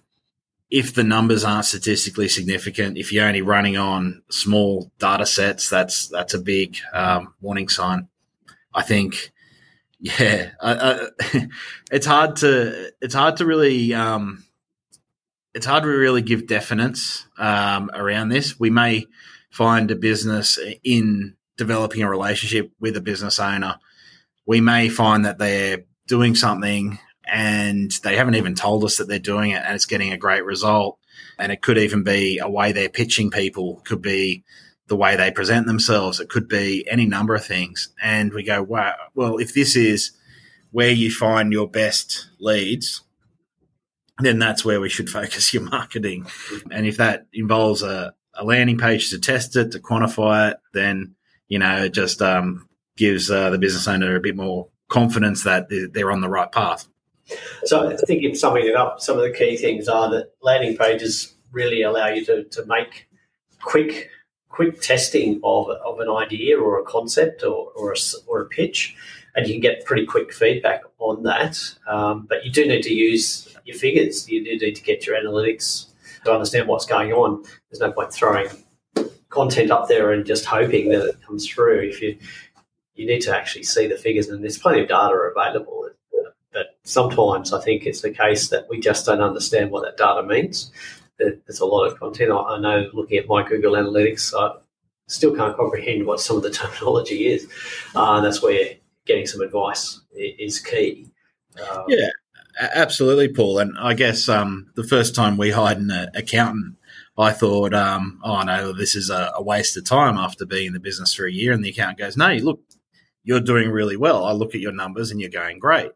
if 0.76 0.94
the 0.94 1.06
numbers 1.06 1.46
aren't 1.46 1.64
statistically 1.64 2.28
significant, 2.28 2.98
if 2.98 3.14
you're 3.14 3.26
only 3.26 3.42
running 3.42 3.78
on 3.78 4.22
small 4.30 4.92
data 5.00 5.26
sets, 5.26 5.70
that's 5.70 6.10
that's 6.10 6.34
a 6.34 6.40
big 6.40 6.76
um, 6.92 7.34
warning 7.40 7.70
sign. 7.70 8.10
I 8.74 8.82
think, 8.82 9.32
yeah, 10.00 10.52
it's 11.92 12.06
hard 12.06 12.36
to 12.38 12.92
it's 13.00 13.14
hard 13.14 13.38
to 13.38 13.46
really 13.46 13.94
um, 13.94 14.44
it's 15.54 15.66
hard 15.66 15.84
to 15.84 15.90
really 15.90 16.22
give 16.22 16.42
definites 16.42 17.24
um, 17.40 17.90
around 17.94 18.28
this. 18.28 18.60
We 18.60 18.70
may 18.70 19.06
find 19.52 19.90
a 19.92 19.96
business 19.96 20.60
in 20.84 21.38
developing 21.56 22.04
a 22.04 22.10
relationship 22.10 22.70
with 22.82 22.98
a 22.98 23.02
business 23.02 23.40
owner. 23.40 23.80
We 24.46 24.60
may 24.60 24.90
find 24.90 25.24
that 25.24 25.38
they're 25.38 25.86
doing 26.06 26.36
something 26.36 27.00
and 27.28 27.92
they 28.04 28.16
haven't 28.16 28.36
even 28.36 28.56
told 28.56 28.84
us 28.84 28.98
that 28.98 29.08
they're 29.08 29.20
doing 29.20 29.52
it 29.52 29.62
and 29.66 29.76
it's 29.76 29.86
getting 29.86 30.14
a 30.14 30.18
great 30.18 30.46
result. 30.46 31.00
And 31.38 31.52
it 31.52 31.62
could 31.62 31.78
even 31.78 32.04
be 32.04 32.40
a 32.40 32.50
way 32.50 32.72
they're 32.72 32.90
pitching 32.90 33.30
people, 33.30 33.82
could 33.86 34.02
be 34.02 34.44
the 34.88 34.96
way 34.96 35.16
they 35.16 35.32
present 35.32 35.66
themselves, 35.66 36.20
it 36.20 36.30
could 36.30 36.48
be 36.48 36.88
any 36.90 37.06
number 37.06 37.34
of 37.34 37.44
things. 37.44 37.90
And 38.02 38.32
we 38.34 38.44
go, 38.44 38.62
wow, 38.62 38.94
well, 39.16 39.38
if 39.38 39.54
this 39.54 39.76
is 39.76 40.12
where 40.72 40.92
you 40.92 41.12
find 41.12 41.52
your 41.52 41.68
best 41.68 42.30
leads, 42.40 43.02
then 44.20 44.40
that's 44.40 44.64
where 44.64 44.80
we 44.80 44.90
should 44.90 45.10
focus 45.20 45.54
your 45.54 45.64
marketing. 45.64 46.28
And 46.72 46.86
if 46.86 46.98
that 46.98 47.26
involves 47.34 47.82
a, 47.82 48.14
a 48.36 48.44
landing 48.44 48.78
page 48.78 49.10
to 49.10 49.20
test 49.20 49.56
it, 49.56 49.72
to 49.72 49.80
quantify 49.80 50.52
it, 50.52 50.58
then, 50.74 51.16
you 51.48 51.60
know, 51.60 51.86
it 51.86 51.94
just 51.94 52.22
um, 52.22 52.68
gives 52.96 53.32
uh, 53.32 53.50
the 53.50 53.58
business 53.58 53.88
owner 53.88 54.16
a 54.16 54.22
bit 54.22 54.36
more 54.36 54.70
confidence 54.88 55.44
that 55.44 55.68
they're 55.94 56.12
on 56.12 56.22
the 56.22 56.30
right 56.30 56.52
path. 56.52 56.88
So 57.64 57.90
I 57.90 57.96
think 57.96 58.24
in 58.24 58.36
summing 58.36 58.68
it 58.68 58.76
up, 58.76 59.02
some 59.02 59.18
of 59.18 59.24
the 59.24 59.32
key 59.32 59.58
things 59.58 59.88
are 59.88 60.10
that 60.12 60.32
landing 60.42 60.78
pages 60.78 61.34
really 61.52 61.82
allow 61.82 62.08
you 62.08 62.24
to, 62.26 62.44
to 62.44 62.66
make 62.66 63.08
quick 63.62 64.10
quick 64.50 64.80
testing 64.80 65.40
of, 65.44 65.70
of 65.70 66.00
an 66.00 66.10
idea 66.10 66.58
or 66.58 66.80
a 66.80 66.84
concept 66.86 67.44
or, 67.44 67.72
or, 67.76 67.92
a, 67.92 67.96
or 68.26 68.40
a 68.40 68.46
pitch, 68.46 68.96
and 69.36 69.46
you 69.46 69.54
can 69.54 69.60
get 69.60 69.84
pretty 69.84 70.06
quick 70.06 70.32
feedback 70.34 70.82
on 71.00 71.24
that. 71.24 71.60
Um, 71.88 72.26
but 72.30 72.46
you 72.46 72.52
do 72.52 72.66
need 72.66 72.84
to 72.84 72.94
use 72.94 73.54
your 73.66 73.76
figures. 73.76 74.30
You 74.30 74.46
do 74.46 74.66
need 74.66 74.76
to 74.76 74.82
get 74.82 75.06
your 75.06 75.18
analytics 75.18 75.88
to 76.24 76.32
understand 76.32 76.70
what's 76.70 76.86
going 76.86 77.12
on. 77.12 77.44
There's 77.70 77.82
no 77.82 77.92
point 77.92 78.14
throwing 78.14 78.48
content 79.28 79.72
up 79.72 79.90
there 79.90 80.14
and 80.14 80.26
just 80.26 80.46
hoping 80.46 80.88
that 80.90 81.06
it 81.06 81.22
comes 81.22 81.46
through. 81.48 81.82
If 81.90 82.02
you 82.02 82.18
you 82.96 83.06
need 83.06 83.20
to 83.22 83.36
actually 83.36 83.64
see 83.64 83.88
the 83.88 83.98
figures, 83.98 84.30
and 84.30 84.42
there's 84.42 84.58
plenty 84.58 84.82
of 84.82 84.88
data 84.88 85.16
available. 85.16 85.85
Sometimes 86.86 87.52
I 87.52 87.62
think 87.62 87.86
it's 87.86 88.02
the 88.02 88.12
case 88.12 88.50
that 88.50 88.68
we 88.70 88.80
just 88.80 89.06
don't 89.06 89.22
understand 89.22 89.72
what 89.72 89.84
that 89.84 89.98
data 89.98 90.24
means. 90.24 90.72
There's 91.18 91.60
a 91.60 91.66
lot 91.66 91.86
of 91.86 92.00
content. 92.00 92.32
I 92.32 92.60
know 92.60 92.90
looking 92.94 93.18
at 93.18 93.28
my 93.28 93.48
Google 93.48 93.74
Analytics, 93.74 94.34
I 94.34 94.58
still 95.08 95.36
can't 95.36 95.56
comprehend 95.56 96.06
what 96.06 96.20
some 96.20 96.38
of 96.38 96.44
the 96.44 96.50
terminology 96.52 97.28
is. 97.28 97.48
Uh, 97.94 98.22
that's 98.22 98.42
where 98.42 98.76
getting 99.06 99.26
some 99.26 99.42
advice 99.42 100.00
is 100.14 100.60
key. 100.60 101.10
Um, 101.60 101.86
yeah, 101.88 102.10
absolutely, 102.60 103.30
Paul. 103.30 103.60
And 103.60 103.78
I 103.78 103.94
guess 103.94 104.30
um, 104.30 104.72
the 104.76 104.84
first 104.84 105.16
time 105.16 105.38
we 105.38 105.52
hired 105.52 105.80
an 105.80 105.92
accountant, 106.14 106.76
I 107.18 107.32
thought, 107.32 107.74
um, 107.74 108.20
oh 108.24 108.42
no, 108.44 108.74
this 108.74 108.96
is 108.96 109.10
a, 109.10 109.32
a, 109.36 109.42
waste 109.42 109.78
of 109.78 109.86
time 109.86 110.18
after 110.18 110.46
being 110.46 110.68
in 110.68 110.74
the 110.74 110.80
business 110.80 111.14
for 111.14 111.26
a 111.26 111.32
year. 111.32 111.54
And 111.54 111.64
the 111.64 111.70
accountant 111.70 112.00
goes, 112.00 112.18
no, 112.18 112.34
look, 112.34 112.60
you're 113.24 113.40
doing 113.40 113.70
really 113.70 113.96
well. 113.96 114.26
I 114.26 114.34
look 114.34 114.54
at 114.54 114.62
your 114.62 114.74
numbers 114.74 115.12
and 115.12 115.22
you're 115.22 115.30
going 115.30 115.60
great. 115.60 115.92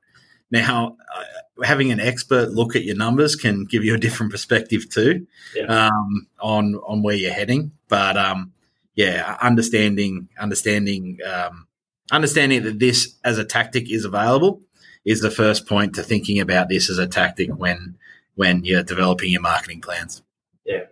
Now, 0.51 0.97
uh, 1.15 1.63
having 1.63 1.91
an 1.91 1.99
expert 1.99 2.51
look 2.51 2.75
at 2.75 2.83
your 2.83 2.95
numbers 2.95 3.35
can 3.35 3.65
give 3.65 3.83
you 3.83 3.93
a 3.95 3.97
different 3.97 4.31
perspective 4.31 4.89
too 4.89 5.27
yeah. 5.55 5.87
um, 5.87 6.27
on 6.39 6.75
on 6.75 7.03
where 7.03 7.15
you're 7.15 7.33
heading. 7.33 7.71
But 7.87 8.17
um, 8.17 8.53
yeah, 8.95 9.37
understanding 9.41 10.29
understanding 10.39 11.19
um, 11.25 11.67
understanding 12.11 12.63
that 12.63 12.79
this 12.79 13.15
as 13.23 13.37
a 13.37 13.45
tactic 13.45 13.91
is 13.91 14.05
available 14.05 14.61
is 15.05 15.21
the 15.21 15.31
first 15.31 15.67
point 15.67 15.95
to 15.95 16.03
thinking 16.03 16.39
about 16.39 16.69
this 16.69 16.89
as 16.89 16.97
a 16.97 17.07
tactic 17.07 17.49
when 17.49 17.97
when 18.35 18.63
you're 18.63 18.83
developing 18.83 19.31
your 19.31 19.41
marketing 19.41 19.81
plans. 19.81 20.23
Yeah. 20.65 20.85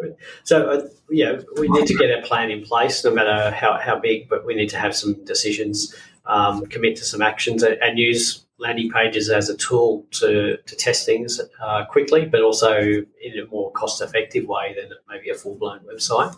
Good. 0.00 0.16
So, 0.44 0.70
uh, 0.70 0.88
yeah, 1.10 1.40
we 1.58 1.68
need 1.68 1.86
to 1.86 1.94
get 1.94 2.18
a 2.18 2.22
plan 2.22 2.50
in 2.50 2.62
place, 2.62 3.04
no 3.04 3.10
matter 3.12 3.50
how, 3.50 3.78
how 3.78 3.98
big, 3.98 4.28
but 4.28 4.46
we 4.46 4.54
need 4.54 4.68
to 4.70 4.78
have 4.78 4.94
some 4.94 5.24
decisions, 5.24 5.94
um, 6.24 6.64
commit 6.66 6.96
to 6.96 7.04
some 7.04 7.20
actions, 7.20 7.62
and, 7.62 7.76
and 7.82 7.98
use 7.98 8.44
landing 8.58 8.90
pages 8.90 9.30
as 9.30 9.48
a 9.48 9.56
tool 9.56 10.04
to, 10.10 10.56
to 10.66 10.76
test 10.76 11.06
things 11.06 11.40
uh, 11.62 11.84
quickly, 11.86 12.26
but 12.26 12.42
also 12.42 12.78
in 12.78 13.38
a 13.40 13.46
more 13.50 13.70
cost 13.72 14.02
effective 14.02 14.46
way 14.46 14.74
than 14.74 14.90
maybe 15.08 15.30
a 15.30 15.34
full 15.34 15.54
blown 15.54 15.80
website. 15.80 16.34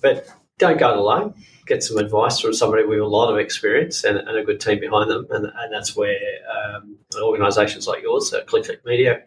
But 0.00 0.28
don't 0.58 0.78
go 0.78 0.90
it 0.90 0.96
alone. 0.96 1.34
Get 1.66 1.82
some 1.82 1.98
advice 1.98 2.38
from 2.38 2.54
somebody 2.54 2.84
with 2.84 3.00
a 3.00 3.06
lot 3.06 3.32
of 3.32 3.38
experience 3.38 4.04
and, 4.04 4.18
and 4.18 4.36
a 4.36 4.44
good 4.44 4.60
team 4.60 4.78
behind 4.80 5.10
them. 5.10 5.26
And, 5.30 5.46
and 5.46 5.72
that's 5.72 5.96
where 5.96 6.18
um, 6.54 6.98
organisations 7.20 7.86
like 7.86 8.02
yours, 8.02 8.32
uh, 8.32 8.44
Media, 8.84 9.22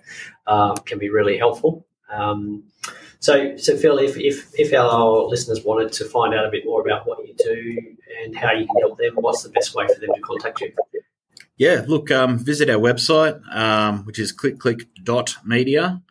uh, 0.47 0.75
can 0.75 0.99
be 0.99 1.09
really 1.09 1.37
helpful. 1.37 1.85
Um, 2.09 2.63
so, 3.19 3.57
so 3.57 3.75
Phil, 3.75 3.97
if, 3.97 4.17
if, 4.17 4.51
if 4.57 4.73
our 4.73 5.23
listeners 5.23 5.63
wanted 5.63 5.91
to 5.93 6.05
find 6.05 6.33
out 6.33 6.45
a 6.45 6.51
bit 6.51 6.63
more 6.65 6.81
about 6.81 7.07
what 7.07 7.25
you 7.27 7.33
do 7.37 7.95
and 8.23 8.35
how 8.35 8.51
you 8.51 8.67
can 8.67 8.77
help 8.79 8.97
them, 8.97 9.15
what's 9.15 9.43
the 9.43 9.49
best 9.49 9.73
way 9.73 9.87
for 9.87 9.99
them 9.99 10.11
to 10.13 10.21
contact 10.21 10.61
you? 10.61 10.71
Yeah, 11.57 11.85
look, 11.87 12.11
um, 12.11 12.37
visit 12.37 12.69
our 12.69 12.77
website, 12.77 13.39
um, 13.55 14.05
which 14.05 14.19
is 14.19 14.33
clickclick.media, 14.33 16.01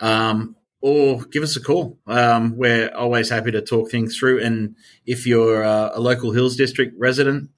um, 0.00 0.56
or 0.82 1.22
give 1.24 1.42
us 1.42 1.56
a 1.56 1.60
call. 1.60 1.98
Um, 2.06 2.56
we're 2.56 2.94
always 2.94 3.30
happy 3.30 3.50
to 3.52 3.62
talk 3.62 3.90
things 3.90 4.18
through. 4.18 4.40
And 4.42 4.76
if 5.06 5.26
you're 5.26 5.64
uh, 5.64 5.90
a 5.94 6.00
local 6.00 6.32
Hills 6.32 6.56
District 6.56 6.94
resident, 6.98 7.50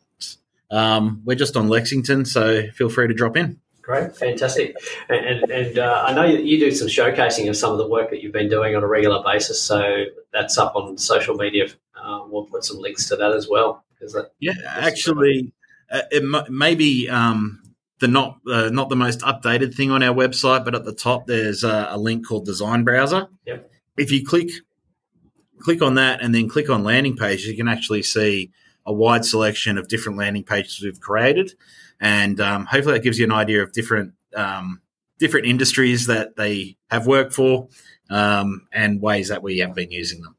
um, 0.71 1.23
we're 1.25 1.37
just 1.37 1.57
on 1.57 1.69
Lexington, 1.69 2.25
so 2.25 2.69
feel 2.71 2.89
free 2.89 3.09
to 3.09 3.15
drop 3.15 3.37
in. 3.37 3.61
Great, 3.83 4.17
fantastic, 4.17 4.77
and 5.09 5.27
and, 5.27 5.51
and 5.51 5.79
uh, 5.79 6.05
I 6.07 6.15
know 6.15 6.25
you, 6.25 6.39
you 6.39 6.61
do 6.61 6.71
some 6.71 6.87
showcasing 6.87 7.49
of 7.49 7.57
some 7.57 7.73
of 7.73 7.79
the 7.79 7.89
work 7.89 8.11
that 8.11 8.23
you've 8.23 8.33
been 8.33 8.49
doing 8.49 8.77
on 8.77 8.85
a 8.85 8.87
regular 8.87 9.23
basis. 9.25 9.61
So 9.61 10.05
that's 10.33 10.57
up 10.57 10.77
on 10.77 10.97
social 10.99 11.35
media. 11.35 11.67
Uh, 12.01 12.21
we'll 12.29 12.47
put 12.47 12.65
some 12.65 12.79
links 12.79 13.09
to 13.09 13.17
that 13.17 13.33
as 13.33 13.49
well. 13.49 13.85
That, 14.01 14.31
yeah, 14.41 14.55
actually, 14.67 15.53
it 16.11 16.23
m- 16.23 16.47
maybe 16.49 17.09
um, 17.09 17.63
the 18.01 18.09
not 18.09 18.39
uh, 18.51 18.71
not 18.71 18.89
the 18.89 18.97
most 18.97 19.21
updated 19.21 19.75
thing 19.75 19.91
on 19.91 20.03
our 20.03 20.15
website, 20.15 20.65
but 20.65 20.75
at 20.75 20.85
the 20.85 20.95
top 20.95 21.27
there's 21.27 21.65
a, 21.65 21.89
a 21.91 21.99
link 21.99 22.27
called 22.27 22.47
Design 22.47 22.85
Browser. 22.85 23.29
Yep. 23.47 23.71
If 23.97 24.11
you 24.11 24.25
click 24.25 24.51
click 25.59 25.83
on 25.83 25.95
that 25.95 26.21
and 26.21 26.35
then 26.35 26.49
click 26.49 26.69
on 26.69 26.83
landing 26.83 27.17
pages, 27.17 27.47
you 27.47 27.57
can 27.57 27.69
actually 27.69 28.03
see 28.03 28.51
a 28.85 28.93
wide 28.93 29.25
selection 29.25 29.79
of 29.79 29.87
different 29.87 30.19
landing 30.19 30.43
pages 30.43 30.83
we've 30.83 31.01
created 31.01 31.53
and 32.03 32.41
um, 32.41 32.67
hopefully 32.67 32.95
that 32.95 33.05
gives 33.05 33.19
you 33.19 33.25
an 33.25 33.33
idea 33.33 33.63
of 33.63 33.73
different 33.73 34.13
um, 34.35 34.83
different 35.19 35.47
industries 35.47 36.07
that 36.07 36.37
they 36.37 36.77
have 36.91 37.07
worked 37.07 37.33
for 37.33 37.69
um, 38.11 38.67
and 38.73 39.01
ways 39.01 39.29
that 39.29 39.43
we 39.43 39.59
have 39.59 39.75
been 39.75 39.91
using 39.91 40.21
them. 40.21 40.37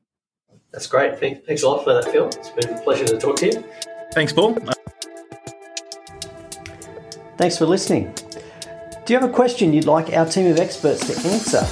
That's 0.72 0.88
great. 0.88 1.18
Thanks 1.20 1.64
a 1.64 1.70
lot 1.70 1.84
for 1.84 1.94
that, 1.94 2.12
Phil. 2.12 2.28
It's 2.28 2.50
been 2.50 2.74
a 2.74 2.82
pleasure 2.82 3.06
to 3.06 3.18
talk 3.18 3.38
to 3.38 3.46
you. 3.46 3.64
Thanks, 4.14 4.34
Paul. 4.34 4.58
Thanks 7.38 7.58
for 7.58 7.66
listening. 7.66 8.14
Do 9.06 9.14
you 9.14 9.20
have 9.20 9.30
a 9.30 9.34
question 9.34 9.74
you'd 9.74 9.86
like 9.86 10.14
our 10.14 10.26
team 10.26 10.50
of 10.52 10.60
experts 10.60 11.08
to 11.08 11.14
answer? 11.30 11.66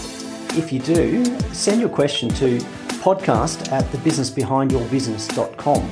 If 0.57 0.73
you 0.73 0.79
do, 0.79 1.23
send 1.53 1.79
your 1.79 1.89
question 1.89 2.29
to 2.29 2.57
podcast 2.99 3.71
at 3.71 3.85
thebusinessbehindyourbusiness.com. 3.85 5.89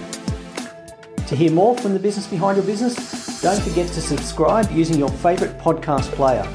To 1.27 1.35
hear 1.35 1.51
more 1.51 1.77
from 1.77 1.93
the 1.93 1.99
business 1.99 2.25
behind 2.27 2.57
your 2.57 2.65
business, 2.65 3.41
don't 3.41 3.61
forget 3.61 3.87
to 3.89 4.01
subscribe 4.01 4.71
using 4.71 4.97
your 4.97 5.09
favourite 5.09 5.55
podcast 5.59 6.11
player, 6.13 6.47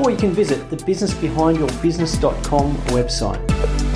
or 0.00 0.10
you 0.10 0.16
can 0.16 0.32
visit 0.32 0.70
the 0.70 0.76
businessbehindyourbusiness.com 0.76 2.74
website. 2.88 3.89